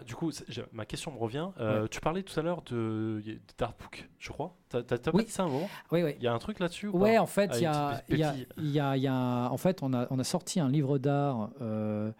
Du 0.05 0.15
coup, 0.15 0.31
ma 0.71 0.85
question 0.85 1.11
me 1.11 1.17
revient. 1.17 1.49
Euh, 1.59 1.87
Tu 1.87 1.99
parlais 1.99 2.23
tout 2.23 2.39
à 2.39 2.43
l'heure 2.43 2.61
de 2.63 3.21
d'Artbook, 3.57 4.09
je 4.19 4.31
crois. 4.31 4.55
T'as 4.69 4.81
t'as 4.83 4.97
pas 4.97 5.11
Oui. 5.13 5.25
ça 5.27 5.43
un 5.43 5.47
moment? 5.49 5.69
Oui, 5.91 6.01
oui. 6.03 6.15
Il 6.17 6.23
y 6.23 6.27
a 6.27 6.33
un 6.33 6.39
truc 6.39 6.59
là-dessus 6.59 6.87
ou 6.87 6.97
Ouais, 6.97 7.17
en 7.17 7.27
fait, 7.27 7.51
Ah, 7.53 7.57
il 7.57 7.61
y 7.63 7.65
a, 7.65 8.03
y 8.09 8.23
a, 8.23 8.35
y 8.57 8.79
a- 8.79 8.97
y 8.97 9.07
a- 9.07 9.49
en 9.51 9.57
fait, 9.57 9.83
on 9.83 9.93
a, 9.93 10.07
on 10.09 10.17
a 10.19 10.23
sorti 10.23 10.59
un 10.59 10.69
livre 10.69 10.97
d'art 10.97 11.49
euh, 11.61 12.11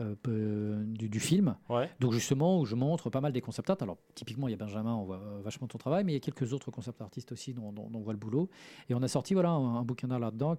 euh, 0.00 0.14
peu- 0.22 0.82
du, 0.86 1.08
du 1.08 1.20
film. 1.20 1.56
Ouais. 1.68 1.88
Donc 2.00 2.12
justement, 2.12 2.58
où 2.58 2.64
je 2.64 2.74
montre 2.74 3.10
pas 3.10 3.20
mal 3.20 3.32
des 3.32 3.40
concept 3.40 3.70
art. 3.70 3.76
Alors 3.80 3.98
typiquement, 4.14 4.48
il 4.48 4.52
y 4.52 4.54
a 4.54 4.56
Benjamin, 4.56 4.94
on 4.94 5.04
voit 5.04 5.18
euh, 5.20 5.40
vachement 5.42 5.66
ton 5.68 5.78
travail, 5.78 6.02
mais 6.04 6.12
il 6.12 6.14
y 6.14 6.18
a 6.18 6.20
quelques 6.20 6.52
autres 6.52 6.70
concept 6.70 7.00
artistes 7.02 7.32
aussi 7.32 7.52
dont, 7.54 7.70
dont- 7.72 7.88
dont 7.90 7.98
on 7.98 8.02
voit 8.02 8.12
le 8.14 8.18
boulot. 8.18 8.48
Et 8.88 8.94
on 8.94 9.02
a 9.02 9.08
sorti 9.08 9.34
voilà 9.34 9.50
un, 9.50 9.76
un 9.76 9.82
bouquin 9.84 10.08
d'art 10.08 10.18
là-dedans 10.18 10.56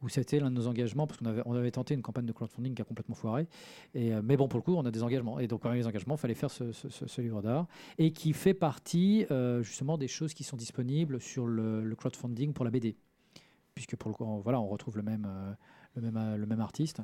où 0.00 0.08
c'était 0.08 0.38
l'un 0.38 0.48
de 0.50 0.54
nos 0.54 0.68
engagements, 0.68 1.08
parce 1.08 1.18
qu'on 1.18 1.26
avait, 1.26 1.42
on 1.44 1.54
avait 1.54 1.72
tenté 1.72 1.92
une 1.94 2.02
campagne 2.02 2.24
de 2.26 2.30
crowdfunding 2.32 2.72
qui 2.72 2.82
a 2.82 2.84
complètement 2.84 3.16
foiré. 3.16 3.48
Et, 3.94 4.14
euh, 4.14 4.20
mais 4.22 4.36
bon, 4.36 4.46
pour 4.46 4.58
le 4.58 4.62
coup, 4.62 4.74
on 4.76 4.86
a 4.86 4.92
des 4.92 5.02
engagements. 5.02 5.40
Et 5.40 5.48
donc, 5.48 5.66
avec 5.66 5.76
les 5.76 5.86
engagements, 5.88 6.14
il 6.14 6.18
fallait 6.18 6.34
faire 6.34 6.52
ce, 6.52 6.70
ce- 6.70 6.88
ce- 6.88 7.08
ce 7.08 7.20
livre 7.20 7.42
d'art. 7.42 7.66
Et 7.98 8.12
qui 8.12 8.32
fait 8.32 8.54
partie 8.54 9.26
euh, 9.32 9.60
justement 9.62 9.98
des 9.98 10.06
choses 10.06 10.34
qui 10.34 10.44
sont 10.44 10.56
disponibles 10.56 11.20
sur 11.20 11.46
le, 11.48 11.82
le 11.82 11.96
crowdfunding 11.96 12.52
pour 12.52 12.64
la 12.64 12.70
BD. 12.70 12.94
Puisque 13.74 13.96
pour 13.96 14.08
le 14.10 14.14
coup, 14.14 14.24
on, 14.24 14.38
voilà, 14.38 14.60
on 14.60 14.68
retrouve 14.68 14.96
le 14.96 15.02
même, 15.02 15.26
euh, 15.28 15.52
le 15.96 16.02
même, 16.02 16.16
euh, 16.16 16.36
le 16.36 16.46
même 16.46 16.60
artiste. 16.60 17.00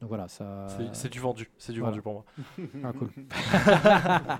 Donc 0.00 0.08
voilà, 0.08 0.28
ça. 0.28 0.66
C'est- 0.92 1.08
du 1.08 1.18
vendu, 1.20 1.50
c'est 1.58 1.72
du 1.72 1.80
voilà. 1.80 1.90
vendu 1.92 2.02
pour 2.02 2.12
moi. 2.12 2.24
Ah, 2.84 2.92
cool. 2.92 3.10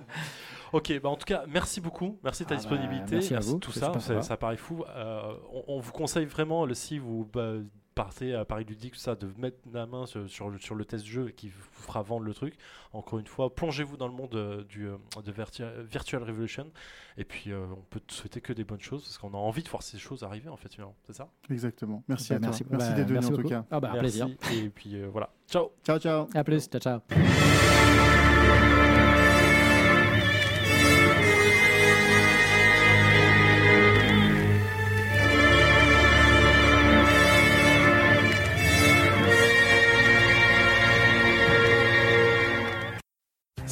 Ok, 0.72 1.00
bah 1.02 1.08
en 1.08 1.16
tout 1.16 1.24
cas, 1.24 1.44
merci 1.48 1.80
beaucoup, 1.80 2.18
merci 2.22 2.42
de 2.44 2.48
ta 2.48 2.54
Ah 2.54 2.58
bah, 2.58 2.60
disponibilité, 2.60 3.12
merci 3.14 3.34
à 3.34 3.40
vous, 3.40 3.58
tout 3.58 3.72
ça, 3.72 3.90
ça, 4.20 4.36
paraît 4.36 4.58
fou. 4.58 4.84
Euh, 4.86 5.32
on, 5.50 5.64
on 5.76 5.80
vous 5.80 5.92
conseille 5.92 6.26
vraiment, 6.26 6.66
le, 6.66 6.74
si 6.74 6.98
vous 6.98 7.26
bah, 7.32 7.54
partez 7.98 8.34
à 8.34 8.44
Paris 8.44 8.64
Ludique, 8.64 8.92
tout 8.94 8.98
ça, 9.00 9.14
de 9.16 9.28
mettre 9.38 9.58
la 9.72 9.84
main 9.86 10.06
sur, 10.06 10.28
sur 10.30 10.48
le, 10.50 10.58
sur 10.58 10.74
le 10.76 10.84
test 10.84 11.04
jeu 11.04 11.28
qui 11.30 11.48
vous 11.48 11.62
fera 11.72 12.00
vendre 12.02 12.24
le 12.24 12.32
truc. 12.32 12.54
Encore 12.92 13.18
une 13.18 13.26
fois, 13.26 13.52
plongez-vous 13.54 13.96
dans 13.96 14.06
le 14.06 14.14
monde 14.14 14.34
euh, 14.36 14.62
du, 14.64 14.86
euh, 14.86 14.96
de 15.24 15.32
Virtua- 15.32 15.82
Virtual 15.82 16.22
Revolution, 16.22 16.70
et 17.16 17.24
puis 17.24 17.50
euh, 17.50 17.66
on 17.76 17.82
peut 17.90 18.00
te 18.00 18.12
souhaiter 18.12 18.40
que 18.40 18.52
des 18.52 18.62
bonnes 18.64 18.80
choses, 18.80 19.02
parce 19.02 19.18
qu'on 19.18 19.34
a 19.34 19.36
envie 19.36 19.62
de 19.62 19.68
voir 19.68 19.82
ces 19.82 19.98
choses 19.98 20.22
arriver, 20.22 20.48
en 20.48 20.56
fait, 20.56 20.72
finalement, 20.72 20.94
c'est 21.06 21.12
ça? 21.12 21.28
Exactement. 21.50 22.02
Merci 22.08 22.28
Bah, 22.30 22.36
à 22.36 22.38
toi. 22.38 22.48
merci, 22.48 22.64
Merci 22.70 22.88
bah, 22.90 22.94
d'être 22.96 23.08
venu 23.08 23.26
en 23.26 23.30
tout 23.42 23.48
cas. 23.48 23.64
Ah 23.70 23.80
bah, 23.80 23.90
Merci, 23.94 24.22
plaisir. 24.22 24.64
et 24.64 24.68
puis 24.70 24.94
euh, 24.96 25.08
voilà, 25.10 25.30
ciao 25.50 25.70
Ciao, 25.84 25.98
ciao. 25.98 26.28
À 26.34 26.44
plus, 26.44 26.68
ciao, 26.68 26.80
ciao. 26.80 27.00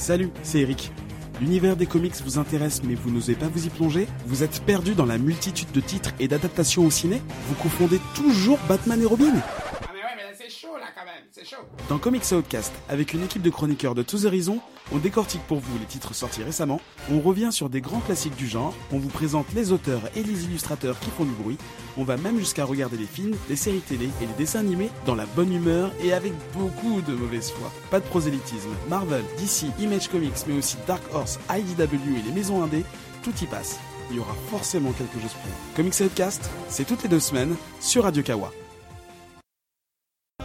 Salut, 0.07 0.31
c'est 0.45 0.61
Eric. 0.61 0.92
L'univers 1.40 1.75
des 1.75 1.87
comics 1.87 2.14
vous 2.25 2.38
intéresse 2.38 2.81
mais 2.85 2.95
vous 2.95 3.11
n'osez 3.11 3.35
pas 3.35 3.49
vous 3.49 3.66
y 3.66 3.71
plonger 3.71 4.07
Vous 4.27 4.45
êtes 4.45 4.62
perdu 4.64 4.95
dans 4.95 5.05
la 5.05 5.19
multitude 5.19 5.73
de 5.73 5.81
titres 5.81 6.11
et 6.21 6.29
d'adaptations 6.29 6.87
au 6.87 6.90
ciné 6.92 7.21
Vous 7.49 7.57
confondez 7.57 7.99
toujours 8.14 8.61
Batman 8.69 9.03
et 9.03 9.05
Robin 9.05 9.33
Ah 9.35 9.90
mais 9.92 9.99
ouais, 9.99 10.07
mais 10.16 10.37
c'est 10.38 10.49
chaud 10.49 10.77
là 10.79 10.87
quand 10.97 11.05
même, 11.05 11.25
c'est 11.33 11.45
chaud. 11.45 11.57
Dans 11.88 11.99
Comics 11.99 12.23
Outcast, 12.31 12.73
avec 12.88 13.14
une 13.14 13.25
équipe 13.25 13.42
de 13.42 13.51
chroniqueurs 13.51 13.97
de 13.97 14.03
tous 14.05 14.27
horizons, 14.27 14.61
on 14.92 14.99
décortique 14.99 15.42
pour 15.49 15.59
vous 15.59 15.79
les 15.79 15.85
titres 15.85 16.14
sortis 16.14 16.42
récemment, 16.42 16.81
on 17.11 17.20
revient 17.20 17.51
sur 17.51 17.68
des 17.68 17.81
grands 17.81 18.01
classiques 18.01 18.37
du 18.37 18.46
genre, 18.46 18.75
on 18.92 18.99
vous 18.99 19.09
présente 19.09 19.46
les 19.55 19.72
auteurs 19.72 20.03
et 20.14 20.22
les 20.22 20.44
illustrateurs 20.44 20.99
qui 21.01 21.11
font 21.11 21.25
du 21.25 21.33
bruit, 21.33 21.59
on 21.96 22.05
va 22.05 22.16
même 22.16 22.38
jusqu'à 22.38 22.64
regarder 22.64 22.96
les 22.96 23.07
films, 23.07 23.37
les 23.49 23.57
séries 23.57 23.81
télé 23.81 24.09
et 24.20 24.27
les 24.27 24.35
dessins 24.38 24.61
animés 24.61 24.90
dans 25.07 25.14
la 25.14 25.27
bonne 25.27 25.53
humeur 25.53 25.92
et 26.03 26.12
avec 26.12 26.33
beaucoup 26.53 27.01
de 27.03 27.14
mauvaise 27.14 27.51
foi. 27.51 27.70
Pas 27.90 28.01
de 28.01 28.07
prosélytisme. 28.07 28.70
Marvel, 28.88 29.25
DC, 29.38 29.66
Image 29.81 30.09
Comics, 30.09 30.46
mais 30.46 30.59
aussi 30.59 30.77
Dark 30.87 31.03
Horse, 31.12 31.38
IDW 31.51 32.18
et 32.18 32.22
les 32.27 32.33
maisons 32.33 32.62
indées, 32.62 32.85
tout 33.22 33.35
y 33.42 33.46
passe. 33.46 33.79
Il 34.11 34.16
y 34.16 34.20
aura 34.20 34.35
forcément 34.51 34.92
quelque 34.92 35.20
chose 35.20 35.33
pour 35.33 35.51
vous. 35.51 35.75
Comics 35.75 36.01
Outcast, 36.01 36.49
c'est 36.68 36.87
toutes 36.87 37.03
les 37.03 37.09
deux 37.09 37.20
semaines 37.20 37.57
sur 37.81 38.05
Radio 38.05 38.22
Kawa. 38.22 38.53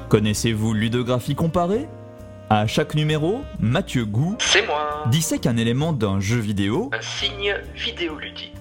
Connaissez-vous 0.10 0.74
Ludographie 0.74 1.36
comparée? 1.36 1.88
À 2.54 2.68
chaque 2.68 2.96
numéro, 2.96 3.44
Mathieu 3.62 4.04
Gou 4.04 4.36
C'est 4.40 4.68
moi, 4.68 5.06
dissèque 5.10 5.46
un 5.46 5.56
élément 5.56 5.94
d'un 5.94 6.20
jeu 6.20 6.36
vidéo 6.36 6.90
un 6.92 7.02
signe 7.02 7.56
vidéoludique. 7.74 8.52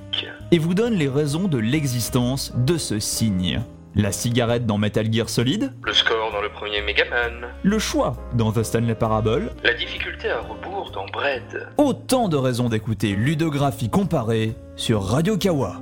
et 0.53 0.59
vous 0.61 0.75
donne 0.75 0.95
les 0.95 1.09
raisons 1.09 1.49
de 1.49 1.59
l'existence 1.59 2.53
de 2.57 2.77
ce 2.79 3.01
signe. 3.01 3.61
La 3.97 4.13
cigarette 4.13 4.65
dans 4.65 4.79
Metal 4.79 5.13
Gear 5.13 5.29
Solid, 5.29 5.73
Le 5.83 5.93
score 5.93 6.31
dans 6.31 6.41
le 6.41 6.51
premier 6.51 6.83
Megaman, 6.83 7.49
le 7.65 7.79
choix 7.81 8.17
dans 8.35 8.53
The 8.53 8.63
Stanley 8.63 8.95
Parable, 8.95 9.51
la 9.65 9.75
difficulté 9.75 10.31
à 10.31 10.39
rebours 10.39 10.93
dans 10.95 11.07
Bread. 11.07 11.69
autant 11.77 12.29
de 12.29 12.37
raisons 12.37 12.69
d'écouter 12.69 13.17
Ludographie 13.17 13.91
comparée 13.91 14.55
sur 14.77 15.03
Radio 15.03 15.37
Kawa. 15.37 15.81